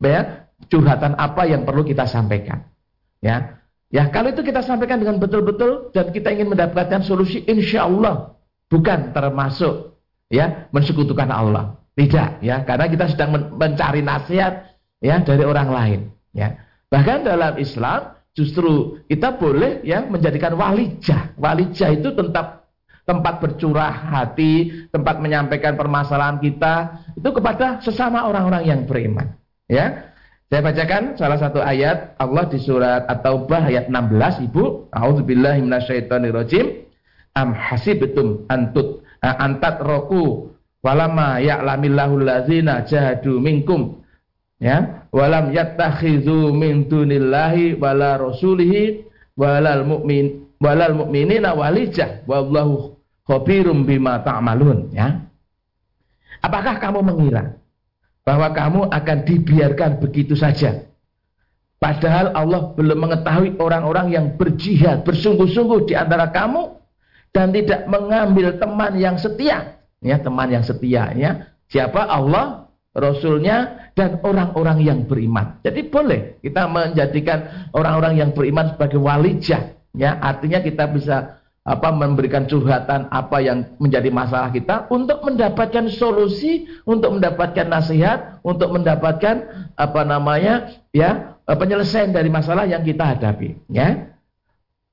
ya, 0.00 0.48
curhatan 0.72 1.12
apa 1.20 1.44
yang 1.44 1.68
perlu 1.68 1.84
kita 1.84 2.08
sampaikan. 2.08 2.64
Ya. 3.20 3.60
Ya, 3.90 4.06
kalau 4.06 4.30
itu 4.30 4.46
kita 4.46 4.62
sampaikan 4.62 5.02
dengan 5.02 5.18
betul-betul 5.18 5.90
dan 5.90 6.14
kita 6.14 6.30
ingin 6.30 6.54
mendapatkan 6.54 7.02
solusi 7.02 7.42
insya 7.50 7.90
Allah 7.90 8.38
bukan 8.70 9.10
termasuk 9.10 9.98
ya 10.30 10.70
mensekutukan 10.70 11.28
Allah. 11.28 11.76
Tidak 11.90 12.40
ya, 12.40 12.64
karena 12.64 12.86
kita 12.88 13.12
sedang 13.12 13.52
mencari 13.58 14.00
nasihat 14.00 14.72
ya 15.02 15.20
dari 15.20 15.44
orang 15.44 15.68
lain 15.68 16.00
ya. 16.32 16.56
Bahkan 16.88 17.26
dalam 17.26 17.58
Islam 17.60 18.16
justru 18.32 19.02
kita 19.10 19.36
boleh 19.36 19.84
ya 19.84 20.06
menjadikan 20.06 20.56
walijah. 20.56 21.34
Walijah 21.36 21.90
itu 21.92 22.14
tempat 22.14 22.64
tempat 23.04 23.42
bercurah 23.42 23.90
hati, 23.90 24.86
tempat 24.94 25.18
menyampaikan 25.18 25.74
permasalahan 25.74 26.38
kita 26.38 27.02
itu 27.18 27.28
kepada 27.34 27.82
sesama 27.82 28.24
orang-orang 28.30 28.62
yang 28.64 28.80
beriman. 28.86 29.34
Ya. 29.66 30.14
Saya 30.50 30.66
bacakan 30.66 31.14
salah 31.14 31.38
satu 31.38 31.62
ayat 31.62 32.18
Allah 32.18 32.50
di 32.50 32.58
surat 32.58 33.06
At-Taubah 33.06 33.70
ayat 33.70 33.86
16 33.86 34.50
Ibu. 34.50 34.90
A'udzubillahi 34.90 35.62
minasyaitonirrajim. 35.62 36.89
Am 37.40 37.56
hasibtum 37.56 38.44
antut 38.52 39.00
antat 39.24 39.80
roku 39.80 40.52
walama 40.84 41.40
ya'lamillahu 41.40 42.20
allazina 42.20 42.84
jahadu 42.84 43.40
minkum 43.40 44.04
ya 44.60 45.08
walam 45.08 45.48
yattakhidhu 45.48 46.52
min 46.52 46.84
dunillahi 46.84 47.80
wala 47.80 48.20
rasulihi 48.20 49.08
walal 49.40 49.88
mu'min 49.88 50.52
walal 50.60 51.00
mu'minina 51.00 51.56
walijah 51.56 52.28
wallahu 52.28 53.00
khabirum 53.24 53.88
bima 53.88 54.20
ta'malun 54.20 54.92
ya. 54.92 55.24
Apakah 56.44 56.76
kamu 56.80 57.00
mengira 57.04 57.56
bahwa 58.24 58.52
kamu 58.52 58.80
akan 58.88 59.18
dibiarkan 59.24 60.00
begitu 60.00 60.36
saja? 60.36 60.88
Padahal 61.80 62.36
Allah 62.36 62.76
belum 62.76 62.96
mengetahui 63.00 63.56
orang-orang 63.56 64.12
yang 64.12 64.26
berjihad 64.36 65.04
bersungguh-sungguh 65.08 65.88
di 65.88 65.96
antara 65.96 66.28
kamu 66.28 66.79
dan 67.30 67.54
tidak 67.54 67.86
mengambil 67.86 68.58
teman 68.58 68.92
yang 68.98 69.16
setia. 69.18 69.80
Ya 70.00 70.16
teman 70.18 70.48
yang 70.50 70.64
setia 70.64 71.12
ya. 71.14 71.30
Siapa? 71.70 72.02
Allah 72.08 72.70
Rasulnya 72.90 73.90
dan 73.94 74.18
orang-orang 74.26 74.82
yang 74.82 74.98
beriman. 75.06 75.62
Jadi 75.62 75.86
boleh 75.86 76.42
kita 76.42 76.66
menjadikan 76.66 77.70
orang-orang 77.70 78.18
yang 78.18 78.30
beriman 78.34 78.74
sebagai 78.74 78.98
walijah 78.98 79.78
ya. 79.94 80.18
Artinya 80.18 80.58
kita 80.58 80.90
bisa 80.90 81.40
apa 81.60 81.92
memberikan 81.92 82.48
curhatan 82.50 83.06
apa 83.12 83.38
yang 83.44 83.76
menjadi 83.78 84.10
masalah 84.10 84.50
kita 84.50 84.88
untuk 84.90 85.22
mendapatkan 85.22 85.92
solusi 85.92 86.66
untuk 86.88 87.20
mendapatkan 87.20 87.68
nasihat 87.68 88.40
untuk 88.42 88.74
mendapatkan 88.74 89.68
apa 89.76 90.02
namanya 90.02 90.72
ya 90.90 91.38
penyelesaian 91.44 92.10
dari 92.10 92.32
masalah 92.32 92.64
yang 92.64 92.80
kita 92.80 93.14
hadapi 93.14 93.60
ya 93.68 94.09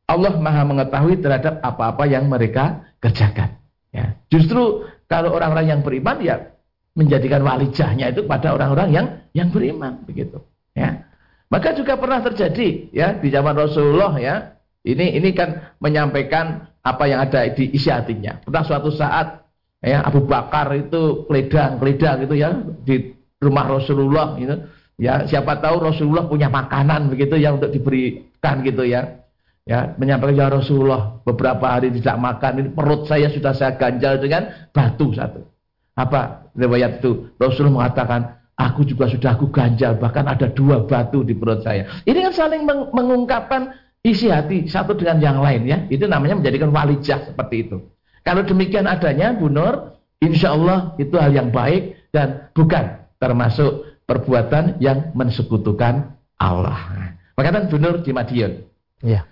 Allah 0.07 0.39
maha 0.39 0.63
mengetahui 0.63 1.19
terhadap 1.19 1.59
apa-apa 1.59 2.07
yang 2.07 2.31
mereka 2.31 2.87
kerjakan. 3.03 3.59
Ya. 3.91 4.15
Justru 4.31 4.87
kalau 5.11 5.35
orang-orang 5.35 5.67
yang 5.67 5.81
beriman 5.83 6.17
ya 6.23 6.55
menjadikan 6.95 7.43
walijahnya 7.43 8.15
itu 8.15 8.23
pada 8.23 8.55
orang-orang 8.55 8.89
yang 8.95 9.05
yang 9.35 9.51
beriman 9.51 10.07
begitu. 10.07 10.39
Ya. 10.71 11.03
Maka 11.51 11.75
juga 11.75 11.99
pernah 11.99 12.23
terjadi 12.23 12.91
ya 12.95 13.19
di 13.19 13.27
zaman 13.27 13.55
Rasulullah 13.55 14.15
ya. 14.15 14.55
Ini 14.87 15.19
ini 15.19 15.35
kan 15.35 15.75
menyampaikan 15.83 16.71
apa 16.79 17.03
yang 17.11 17.27
ada 17.27 17.43
di 17.51 17.67
isi 17.75 17.91
hatinya. 17.91 18.39
Pernah 18.39 18.63
suatu 18.63 18.87
saat 18.87 19.43
ya 19.83 20.07
Abu 20.07 20.23
Bakar 20.23 20.71
itu 20.71 21.27
keledang-keledang 21.27 22.23
gitu 22.23 22.35
ya 22.39 22.55
di 22.87 23.11
rumah 23.43 23.67
Rasulullah 23.67 24.39
gitu. 24.39 24.55
Ya, 24.97 25.29
siapa 25.29 25.61
tahu 25.61 25.83
Rasulullah 25.83 26.25
punya 26.25 26.49
makanan 26.49 27.13
begitu 27.13 27.37
yang 27.37 27.61
untuk 27.61 27.69
diberikan 27.69 28.65
gitu 28.65 28.81
ya 28.81 29.26
ya 29.67 29.93
menyampaikan 29.99 30.35
ya 30.39 30.47
Rasulullah 30.47 31.19
beberapa 31.27 31.67
hari 31.67 31.91
tidak 31.99 32.17
makan 32.17 32.51
ini 32.63 32.69
perut 32.71 33.03
saya 33.05 33.27
sudah 33.27 33.51
saya 33.51 33.75
ganjal 33.75 34.17
dengan 34.17 34.71
batu 34.71 35.11
satu 35.11 35.43
apa 35.93 36.49
riwayat 36.55 37.03
itu 37.03 37.35
Rasulullah 37.35 37.83
mengatakan 37.83 38.37
aku 38.57 38.81
juga 38.83 39.05
sudah 39.07 39.37
aku 39.37 39.53
ganjal, 39.53 39.95
bahkan 40.01 40.25
ada 40.25 40.49
dua 40.49 40.83
batu 40.83 41.21
di 41.21 41.37
perut 41.37 41.61
saya. 41.61 42.01
Ini 42.03 42.27
kan 42.27 42.33
saling 42.33 42.65
meng 42.65 42.89
mengungkapkan 42.91 43.71
isi 44.01 44.33
hati 44.33 44.65
satu 44.65 44.97
dengan 44.97 45.21
yang 45.21 45.37
lain 45.39 45.69
ya. 45.69 45.77
Itu 45.87 46.09
namanya 46.09 46.41
menjadikan 46.41 46.73
walijah 46.73 47.31
seperti 47.31 47.69
itu. 47.69 47.77
Kalau 48.25 48.43
demikian 48.43 48.89
adanya, 48.89 49.31
Bu 49.31 49.47
Nur, 49.47 50.03
insya 50.19 50.51
Allah 50.51 50.97
itu 50.99 51.15
hal 51.15 51.31
yang 51.31 51.53
baik 51.53 52.11
dan 52.11 52.51
bukan 52.51 53.07
termasuk 53.21 54.03
perbuatan 54.03 54.81
yang 54.83 55.15
mensekutukan 55.15 56.17
Allah. 56.35 57.13
Maka 57.37 57.69
Bu 57.71 57.77
Nur 57.79 58.03
di 58.03 58.11
Madiun. 58.11 58.67
Ya. 59.05 59.29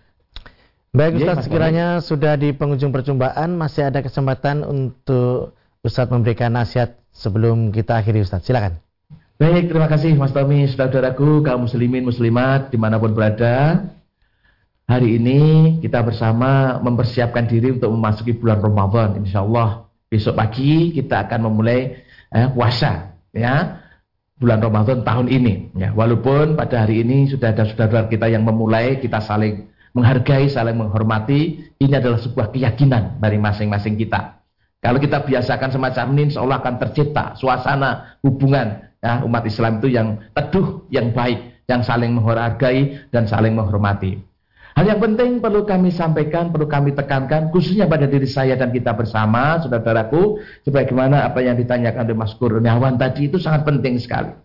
Baik 0.96 1.20
iya, 1.20 1.36
Ustaz, 1.36 1.52
sekiranya 1.52 1.88
sudah 2.00 2.40
di 2.40 2.56
penghujung 2.56 2.96
perjumpaan, 2.96 3.52
masih 3.60 3.92
ada 3.92 4.00
kesempatan 4.00 4.64
untuk 4.64 5.52
Ustaz 5.84 6.08
memberikan 6.08 6.56
nasihat 6.56 6.96
sebelum 7.12 7.76
kita 7.76 8.00
akhiri 8.00 8.24
Ustaz. 8.24 8.48
Silakan. 8.48 8.80
Baik, 9.36 9.68
terima 9.68 9.92
kasih 9.92 10.16
Mas 10.16 10.32
Tommy, 10.32 10.64
saudaraku, 10.72 11.44
kaum 11.44 11.68
muslimin, 11.68 12.08
muslimat, 12.08 12.72
di 12.72 12.80
mana 12.80 12.96
pun 12.96 13.12
berada. 13.12 13.84
Hari 14.88 15.20
ini 15.20 15.40
kita 15.84 16.00
bersama 16.00 16.80
mempersiapkan 16.80 17.44
diri 17.44 17.76
untuk 17.76 17.92
memasuki 17.92 18.32
bulan 18.32 18.64
Ramadan. 18.64 19.20
Insya 19.20 19.44
Allah 19.44 19.92
besok 20.08 20.40
pagi 20.40 20.96
kita 20.96 21.28
akan 21.28 21.52
memulai 21.52 22.08
eh, 22.32 22.48
puasa. 22.56 23.20
Ya, 23.36 23.84
bulan 24.40 24.64
Ramadan 24.64 25.04
tahun 25.04 25.28
ini. 25.28 25.76
Ya, 25.76 25.92
walaupun 25.92 26.56
pada 26.56 26.88
hari 26.88 27.04
ini 27.04 27.28
sudah 27.28 27.52
ada 27.52 27.68
saudara 27.68 28.08
kita 28.08 28.32
yang 28.32 28.48
memulai, 28.48 29.04
kita 29.04 29.20
saling 29.20 29.75
menghargai, 29.96 30.52
saling 30.52 30.76
menghormati, 30.76 31.72
ini 31.80 31.94
adalah 31.96 32.20
sebuah 32.20 32.52
keyakinan 32.52 33.24
dari 33.24 33.40
masing-masing 33.40 33.96
kita. 33.96 34.44
Kalau 34.84 35.00
kita 35.02 35.24
biasakan 35.24 35.72
semacam 35.72 36.06
ini, 36.14 36.30
insya 36.30 36.44
Allah 36.44 36.62
akan 36.62 36.76
tercipta 36.78 37.34
suasana 37.40 38.20
hubungan 38.22 38.92
ya, 39.02 39.24
umat 39.26 39.48
Islam 39.48 39.82
itu 39.82 39.90
yang 39.90 40.20
teduh, 40.36 40.86
yang 40.94 41.16
baik, 41.16 41.66
yang 41.66 41.82
saling 41.82 42.14
menghargai 42.14 43.10
dan 43.10 43.26
saling 43.26 43.56
menghormati. 43.56 44.20
Hal 44.76 44.84
yang 44.84 45.00
penting 45.00 45.40
perlu 45.40 45.64
kami 45.64 45.88
sampaikan, 45.88 46.52
perlu 46.52 46.68
kami 46.68 46.92
tekankan, 46.92 47.48
khususnya 47.50 47.88
pada 47.88 48.06
diri 48.06 48.28
saya 48.28 48.60
dan 48.60 48.76
kita 48.76 48.92
bersama, 48.92 49.58
saudara-saudaraku, 49.64 50.44
sebagaimana 50.68 51.24
apa 51.24 51.40
yang 51.40 51.56
ditanyakan 51.56 52.12
oleh 52.12 52.18
Mas 52.20 52.36
Kurniawan 52.36 53.00
tadi 53.00 53.32
itu 53.32 53.40
sangat 53.40 53.64
penting 53.64 53.96
sekali. 53.96 54.36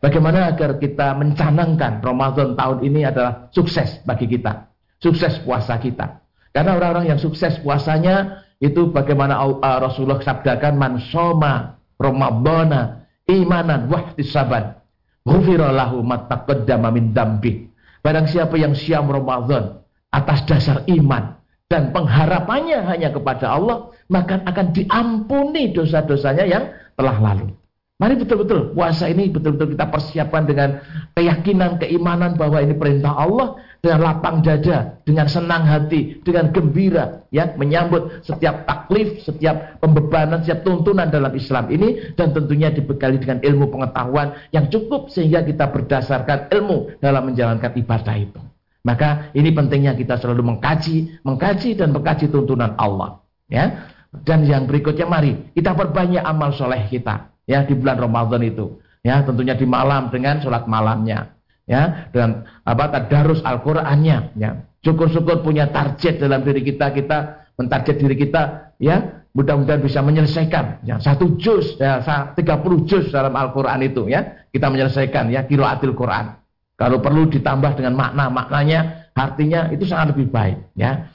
Bagaimana 0.00 0.48
agar 0.48 0.80
kita 0.80 1.12
mencanangkan 1.20 2.00
Ramadan 2.00 2.56
tahun 2.56 2.78
ini 2.88 3.04
adalah 3.04 3.52
sukses 3.52 4.00
bagi 4.08 4.24
kita 4.24 4.75
sukses 5.00 5.40
puasa 5.44 5.76
kita. 5.80 6.24
Karena 6.52 6.76
orang-orang 6.76 7.12
yang 7.12 7.20
sukses 7.20 7.60
puasanya 7.60 8.46
itu 8.56 8.88
bagaimana 8.88 9.36
uh, 9.36 9.78
Rasulullah 9.80 10.24
sabdakan 10.24 10.74
man 10.80 10.92
soma 11.12 11.76
ramadhana 12.00 13.04
imanan 13.28 13.92
wahtisaban 13.92 14.80
ghufira 15.26 15.68
lahu 15.74 16.00
ma 16.00 16.24
taqaddama 16.24 16.88
min 16.94 17.12
dambi. 17.12 17.68
Barang 18.00 18.30
siapa 18.30 18.54
yang 18.54 18.78
siam 18.78 19.10
Ramadan 19.10 19.82
atas 20.14 20.46
dasar 20.46 20.86
iman 20.86 21.36
dan 21.66 21.90
pengharapannya 21.90 22.86
hanya 22.86 23.10
kepada 23.10 23.58
Allah, 23.58 23.90
maka 24.06 24.38
akan 24.46 24.70
diampuni 24.70 25.74
dosa-dosanya 25.74 26.46
yang 26.46 26.64
telah 26.94 27.18
lalu. 27.18 27.50
Mari 27.96 28.20
betul-betul 28.20 28.76
puasa 28.76 29.08
ini 29.08 29.32
betul-betul 29.32 29.72
kita 29.72 29.88
persiapkan 29.88 30.44
dengan 30.44 30.84
keyakinan, 31.16 31.80
keimanan 31.80 32.36
bahwa 32.36 32.60
ini 32.60 32.76
perintah 32.76 33.16
Allah 33.16 33.56
dengan 33.80 34.04
lapang 34.04 34.44
dada, 34.44 35.00
dengan 35.00 35.24
senang 35.32 35.64
hati, 35.64 36.20
dengan 36.20 36.52
gembira 36.52 37.24
ya 37.32 37.56
menyambut 37.56 38.20
setiap 38.20 38.68
taklif, 38.68 39.24
setiap 39.24 39.80
pembebanan, 39.80 40.44
setiap 40.44 40.60
tuntunan 40.68 41.08
dalam 41.08 41.32
Islam 41.32 41.72
ini 41.72 42.12
dan 42.20 42.36
tentunya 42.36 42.68
dibekali 42.68 43.16
dengan 43.16 43.40
ilmu 43.40 43.72
pengetahuan 43.72 44.44
yang 44.52 44.68
cukup 44.68 45.08
sehingga 45.08 45.40
kita 45.48 45.72
berdasarkan 45.72 46.52
ilmu 46.52 47.00
dalam 47.00 47.32
menjalankan 47.32 47.80
ibadah 47.80 48.16
itu. 48.20 48.40
Maka 48.84 49.32
ini 49.32 49.56
pentingnya 49.56 49.96
kita 49.96 50.20
selalu 50.20 50.44
mengkaji, 50.52 51.24
mengkaji 51.24 51.80
dan 51.80 51.96
mengkaji 51.96 52.28
tuntunan 52.28 52.76
Allah 52.76 53.24
ya. 53.48 53.88
Dan 54.12 54.44
yang 54.44 54.68
berikutnya 54.68 55.08
mari 55.08 55.48
kita 55.56 55.72
perbanyak 55.72 56.20
amal 56.20 56.52
soleh 56.52 56.84
kita 56.92 57.35
ya 57.46 57.64
di 57.64 57.74
bulan 57.78 57.96
Ramadan 57.96 58.42
itu. 58.42 58.82
Ya, 59.06 59.22
tentunya 59.22 59.54
di 59.54 59.64
malam 59.64 60.10
dengan 60.10 60.42
sholat 60.42 60.66
malamnya. 60.66 61.32
Ya, 61.66 62.10
dengan 62.10 62.46
apa 62.62 62.90
tadarus 62.90 63.42
Al-Qur'annya, 63.42 64.34
ya. 64.38 64.50
Syukur-syukur 64.82 65.42
punya 65.42 65.70
target 65.70 66.22
dalam 66.22 66.46
diri 66.46 66.62
kita, 66.62 66.94
kita 66.94 67.50
mentarget 67.58 67.96
diri 67.98 68.14
kita, 68.18 68.74
ya. 68.82 69.22
Mudah-mudahan 69.36 69.84
bisa 69.84 70.00
menyelesaikan 70.00 70.80
ya 70.88 70.96
satu 70.96 71.36
juz 71.36 71.76
ya 71.76 72.00
30 72.00 72.40
juz 72.88 73.12
dalam 73.12 73.36
Al-Qur'an 73.36 73.84
itu 73.84 74.08
ya. 74.08 74.48
Kita 74.48 74.72
menyelesaikan 74.72 75.28
ya 75.28 75.44
qiraatil 75.44 75.92
Qur'an. 75.92 76.40
Kalau 76.72 77.04
perlu 77.04 77.28
ditambah 77.28 77.76
dengan 77.76 78.00
makna-maknanya, 78.00 79.12
artinya 79.12 79.68
itu 79.68 79.84
sangat 79.84 80.16
lebih 80.16 80.32
baik 80.32 80.72
ya. 80.72 81.12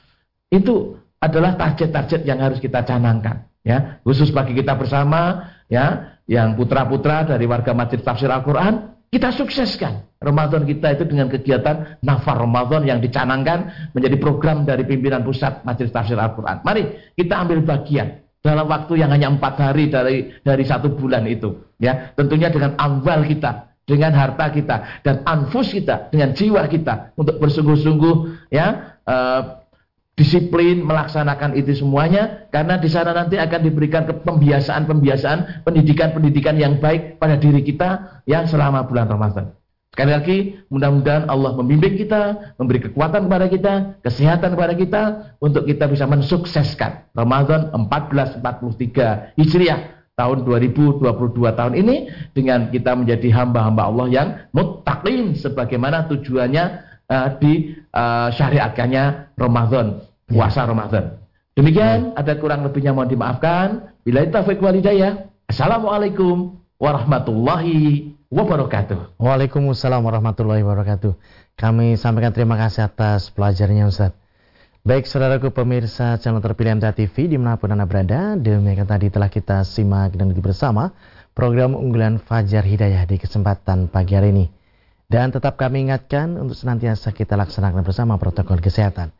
Itu 0.54 1.02
adalah 1.18 1.58
target-target 1.58 2.22
yang 2.22 2.38
harus 2.38 2.62
kita 2.62 2.86
canangkan 2.86 3.50
ya 3.62 4.02
khusus 4.02 4.34
bagi 4.34 4.58
kita 4.58 4.74
bersama 4.74 5.50
ya 5.70 6.11
yang 6.30 6.54
putra-putra 6.54 7.26
dari 7.26 7.44
warga 7.44 7.74
Masjid 7.74 7.98
Tafsir 7.98 8.30
Al-Quran, 8.30 8.92
kita 9.12 9.28
sukseskan 9.28 10.08
Ramadan 10.22 10.64
kita 10.64 10.96
itu 10.96 11.04
dengan 11.04 11.28
kegiatan 11.28 12.00
nafar 12.00 12.40
Ramadan 12.40 12.86
yang 12.88 12.98
dicanangkan 13.02 13.92
menjadi 13.92 14.16
program 14.16 14.64
dari 14.64 14.88
pimpinan 14.88 15.20
pusat 15.20 15.60
Masjid 15.66 15.90
Tafsir 15.90 16.16
Al-Quran. 16.16 16.64
Mari 16.64 17.12
kita 17.18 17.44
ambil 17.44 17.60
bagian 17.60 18.24
dalam 18.40 18.66
waktu 18.66 19.04
yang 19.04 19.12
hanya 19.12 19.28
empat 19.28 19.54
hari 19.60 19.92
dari 19.92 20.32
dari 20.40 20.64
satu 20.64 20.96
bulan 20.96 21.28
itu, 21.28 21.76
ya 21.76 22.10
tentunya 22.16 22.48
dengan 22.48 22.74
amwal 22.80 23.22
kita, 23.22 23.70
dengan 23.84 24.16
harta 24.16 24.50
kita 24.50 25.04
dan 25.04 25.22
anfus 25.28 25.70
kita, 25.76 26.08
dengan 26.08 26.32
jiwa 26.32 26.66
kita 26.66 27.12
untuk 27.18 27.38
bersungguh-sungguh 27.38 28.14
ya. 28.50 28.98
Uh, 29.02 29.61
disiplin 30.12 30.84
melaksanakan 30.84 31.56
itu 31.56 31.72
semuanya 31.72 32.46
karena 32.52 32.76
di 32.76 32.88
sana 32.92 33.16
nanti 33.16 33.40
akan 33.40 33.60
diberikan 33.64 34.04
pembiasaan-pembiasaan 34.04 35.64
pendidikan-pendidikan 35.64 36.60
yang 36.60 36.76
baik 36.78 37.16
pada 37.16 37.40
diri 37.40 37.64
kita 37.64 38.22
yang 38.28 38.44
selama 38.44 38.84
bulan 38.84 39.08
Ramadan. 39.08 39.56
Sekali 39.92 40.08
lagi, 40.08 40.38
mudah-mudahan 40.72 41.28
Allah 41.28 41.52
membimbing 41.52 42.00
kita, 42.00 42.56
memberi 42.56 42.80
kekuatan 42.80 43.28
kepada 43.28 43.46
kita, 43.52 43.72
kesehatan 44.00 44.56
kepada 44.56 44.72
kita, 44.72 45.02
untuk 45.36 45.68
kita 45.68 45.84
bisa 45.84 46.08
mensukseskan 46.08 47.12
Ramadan 47.12 47.68
1443 47.76 49.36
Hijriah 49.36 49.80
tahun 50.16 50.48
2022 50.48 51.02
tahun 51.32 51.74
ini 51.76 51.96
dengan 52.36 52.72
kita 52.72 52.96
menjadi 52.96 53.28
hamba-hamba 53.36 53.82
Allah 53.84 54.06
yang 54.08 54.28
muttaqin 54.56 55.36
sebagaimana 55.36 56.08
tujuannya 56.08 56.91
uh, 57.12 57.28
di 57.36 57.76
uh, 57.92 58.32
syariatkannya 58.32 59.36
Ramadan, 59.36 60.00
ya. 60.32 60.32
puasa 60.32 60.64
Ramadan. 60.64 61.20
Demikian, 61.52 62.16
ada 62.16 62.32
kurang 62.40 62.64
lebihnya 62.64 62.96
mohon 62.96 63.12
dimaafkan. 63.12 63.92
Bila 64.00 64.24
taufik 64.32 64.56
walidayah. 64.64 65.28
Assalamualaikum 65.44 66.56
warahmatullahi 66.80 68.16
wabarakatuh. 68.32 69.20
Waalaikumsalam 69.20 70.00
warahmatullahi 70.00 70.64
wabarakatuh. 70.64 71.12
Kami 71.60 72.00
sampaikan 72.00 72.32
terima 72.32 72.56
kasih 72.56 72.88
atas 72.88 73.28
pelajarannya 73.28 73.84
Ustaz. 73.92 74.16
Baik 74.82 75.06
saudaraku 75.06 75.54
pemirsa 75.54 76.18
channel 76.18 76.42
terpilih 76.42 76.80
MTA 76.80 76.90
TV 76.96 77.30
di 77.30 77.38
mana 77.38 77.54
pun 77.54 77.70
Anda 77.70 77.86
berada, 77.86 78.34
demikian 78.34 78.88
tadi 78.88 79.14
telah 79.14 79.30
kita 79.30 79.62
simak 79.62 80.18
dan 80.18 80.34
bersama 80.34 80.90
program 81.38 81.78
unggulan 81.78 82.18
Fajar 82.18 82.66
Hidayah 82.66 83.06
di 83.06 83.14
kesempatan 83.20 83.86
pagi 83.86 84.18
hari 84.18 84.34
ini. 84.34 84.61
Dan 85.12 85.28
tetap 85.28 85.60
kami 85.60 85.84
ingatkan 85.84 86.40
untuk 86.40 86.56
senantiasa 86.56 87.12
kita 87.12 87.36
laksanakan 87.36 87.84
bersama 87.84 88.16
protokol 88.16 88.64
kesehatan. 88.64 89.12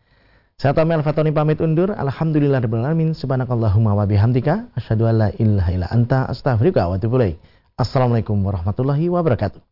Saya 0.56 0.72
Tommy 0.72 0.96
Al-Fatoni 0.96 1.36
pamit 1.36 1.60
undur. 1.60 1.92
Alhamdulillah 1.92 2.64
Alamin. 2.64 3.12
Subhanakallahumma 3.12 3.92
wa 3.92 4.08
bihamdika. 4.08 4.72
Asyadu 4.72 5.04
an 5.04 5.14
la 5.20 5.28
ilaha 5.36 5.68
illa 5.68 5.86
anta 5.92 6.24
astaghfirullah 6.32 6.96
wa 6.96 6.96
Assalamualaikum 7.76 8.40
warahmatullahi 8.40 9.12
wabarakatuh. 9.12 9.71